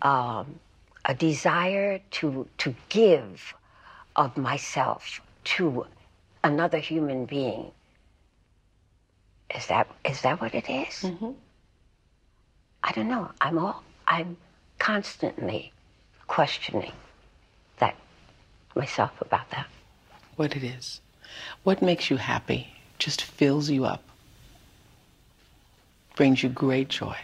um, 0.07 0.61
a 1.05 1.15
desire 1.15 2.01
to 2.13 2.47
to 2.59 2.75
give 2.89 3.55
of 4.17 4.37
myself 4.37 5.21
to 5.45 5.87
another 6.43 6.79
human 6.79 7.27
being. 7.27 7.71
Is 9.55 9.67
that 9.67 9.89
is 10.05 10.21
that 10.23 10.41
what 10.41 10.55
it 10.55 10.69
is? 10.71 11.03
Mm-hmm. 11.03 11.33
I 12.83 12.93
don't 12.93 13.09
know. 13.09 13.31
I'm 13.41 13.59
all 13.59 13.83
I'm 14.07 14.37
constantly 14.79 15.73
questioning 16.27 16.93
that 17.79 17.97
myself 18.75 19.13
about 19.21 19.51
that. 19.51 19.67
What 20.37 20.57
it 20.57 20.65
is. 20.65 21.01
What 21.65 21.83
makes 21.83 22.11
you 22.11 22.17
happy? 22.17 22.69
Just 22.99 23.23
fills 23.23 23.71
you 23.71 23.85
up. 23.85 24.03
Brings 26.17 26.43
you 26.43 26.49
great 26.49 26.89
joy. 26.89 27.17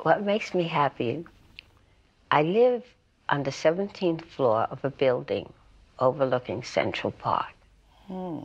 What 0.00 0.22
makes 0.22 0.52
me 0.52 0.64
happy, 0.64 1.24
I 2.30 2.42
live 2.42 2.82
on 3.32 3.44
the 3.44 3.50
17th 3.50 4.26
floor 4.26 4.64
of 4.70 4.84
a 4.84 4.90
building 4.90 5.50
overlooking 5.98 6.62
Central 6.62 7.10
Park. 7.10 7.54
Hmm. 8.06 8.40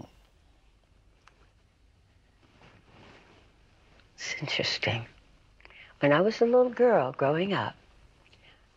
It's 4.16 4.34
interesting. 4.40 5.06
When 6.00 6.14
I 6.14 6.22
was 6.22 6.40
a 6.40 6.46
little 6.46 6.70
girl 6.70 7.12
growing 7.12 7.52
up, 7.52 7.76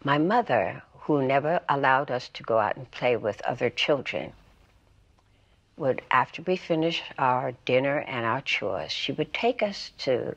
my 0.02 0.18
mother, 0.18 0.82
who 1.02 1.22
never 1.22 1.60
allowed 1.68 2.10
us 2.10 2.28
to 2.30 2.42
go 2.42 2.58
out 2.58 2.76
and 2.76 2.90
play 2.90 3.16
with 3.16 3.40
other 3.42 3.70
children, 3.70 4.32
would, 5.76 6.02
after 6.10 6.42
we 6.42 6.56
finished 6.56 7.04
our 7.18 7.52
dinner 7.64 7.98
and 7.98 8.26
our 8.26 8.40
chores, 8.40 8.90
she 8.90 9.12
would 9.12 9.32
take 9.32 9.62
us 9.62 9.92
to 9.98 10.34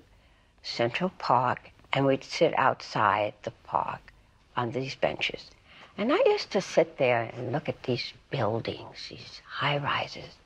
Central 0.61 1.09
Park 1.17 1.71
and 1.91 2.05
we'd 2.05 2.23
sit 2.23 2.53
outside 2.59 3.33
the 3.41 3.51
park 3.63 4.13
on 4.55 4.69
these 4.69 4.93
benches. 4.93 5.49
And 5.97 6.11
I 6.11 6.17
used 6.25 6.51
to 6.51 6.61
sit 6.61 6.97
there 6.97 7.31
and 7.35 7.51
look 7.51 7.69
at 7.69 7.83
these 7.83 8.13
buildings, 8.31 9.07
these 9.09 9.41
high 9.47 9.77
rises, 9.77 10.37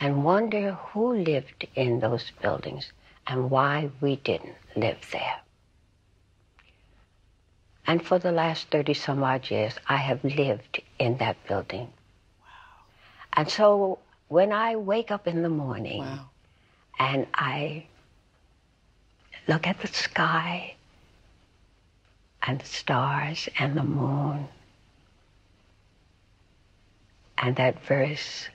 and 0.00 0.24
wonder 0.24 0.72
who 0.72 1.14
lived 1.14 1.66
in 1.74 2.00
those 2.00 2.30
buildings 2.40 2.92
and 3.26 3.50
why 3.50 3.90
we 4.00 4.16
didn't 4.16 4.54
live 4.76 4.98
there. 5.12 5.40
And 7.86 8.04
for 8.06 8.18
the 8.18 8.32
last 8.32 8.68
30 8.68 8.94
some 8.94 9.22
odd 9.24 9.50
years, 9.50 9.74
I 9.88 9.96
have 9.96 10.22
lived 10.22 10.80
in 10.98 11.16
that 11.18 11.36
building. 11.48 11.92
Wow. 12.40 12.84
And 13.32 13.50
so 13.50 13.98
when 14.28 14.52
I 14.52 14.76
wake 14.76 15.10
up 15.10 15.26
in 15.26 15.42
the 15.42 15.48
morning 15.48 16.00
Wow. 16.00 16.28
and 16.98 17.26
I 17.34 17.86
look 19.48 19.66
at 19.66 19.80
the 19.80 19.88
sky 19.88 20.74
and 22.42 22.60
the 22.60 22.66
stars 22.66 23.48
and 23.58 23.74
the 23.76 23.82
moon 23.82 24.48
and 27.40 27.56
that 27.56 27.82
verse, 27.84 28.48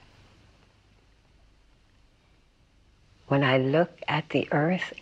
when 3.27 3.43
I 3.43 3.57
look 3.57 3.91
at 4.07 4.29
the 4.29 4.47
earth 4.51 4.93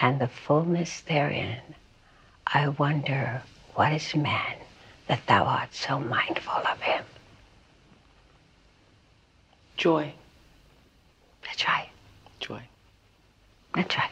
and 0.00 0.20
the 0.20 0.28
fullness 0.28 1.00
therein, 1.02 1.60
I 2.46 2.68
wonder, 2.68 3.42
what 3.74 3.92
is 3.92 4.14
man 4.14 4.56
that 5.06 5.26
thou 5.26 5.44
art 5.44 5.74
so 5.74 6.00
mindful 6.00 6.52
of 6.52 6.80
him? 6.80 7.04
Joy. 9.76 10.12
That's 11.44 11.66
right. 11.66 11.88
Joy. 12.40 12.62
That's 13.74 13.96
right. 13.96 14.10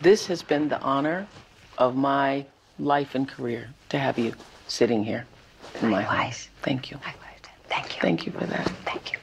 This 0.00 0.26
has 0.28 0.42
been 0.42 0.68
the 0.68 0.80
honor 0.80 1.26
of 1.76 1.96
my 1.96 2.46
life 2.78 3.14
and 3.14 3.28
career 3.28 3.70
to 3.88 3.98
have 3.98 4.18
you 4.18 4.34
sitting 4.68 5.04
here 5.04 5.26
in 5.82 5.90
my 5.90 6.02
home. 6.02 6.16
Likewise. 6.16 6.48
Thank 6.62 6.90
you. 6.90 6.96
Likewise. 7.04 7.29
Thank 7.70 7.94
you. 7.96 8.00
Thank 8.02 8.26
you 8.26 8.32
for 8.32 8.44
that. 8.46 8.70
Thank 8.84 9.12
you. 9.12 9.18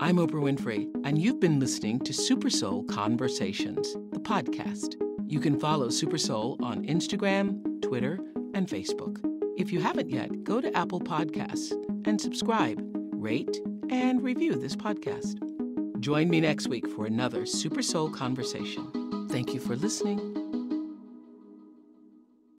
I'm 0.00 0.16
Oprah 0.16 0.42
Winfrey, 0.42 0.88
and 1.04 1.20
you've 1.20 1.40
been 1.40 1.60
listening 1.60 2.00
to 2.00 2.12
Super 2.12 2.50
Soul 2.50 2.84
Conversations, 2.84 3.94
the 4.12 4.20
podcast. 4.20 4.94
You 5.26 5.40
can 5.40 5.58
follow 5.58 5.88
Super 5.90 6.18
Soul 6.18 6.56
on 6.62 6.84
Instagram, 6.86 7.82
Twitter, 7.82 8.18
and 8.54 8.68
Facebook. 8.68 9.18
If 9.58 9.72
you 9.72 9.80
haven't 9.80 10.10
yet, 10.10 10.44
go 10.44 10.60
to 10.60 10.74
Apple 10.76 11.00
Podcasts 11.00 11.72
and 12.06 12.20
subscribe, 12.20 12.80
rate, 13.12 13.60
and 13.90 14.22
review 14.22 14.54
this 14.54 14.76
podcast. 14.76 15.40
Join 16.00 16.28
me 16.28 16.40
next 16.40 16.68
week 16.68 16.86
for 16.88 17.06
another 17.06 17.46
Super 17.46 17.82
Soul 17.82 18.10
conversation. 18.10 19.28
Thank 19.30 19.54
you 19.54 19.60
for 19.60 19.76
listening. 19.76 20.45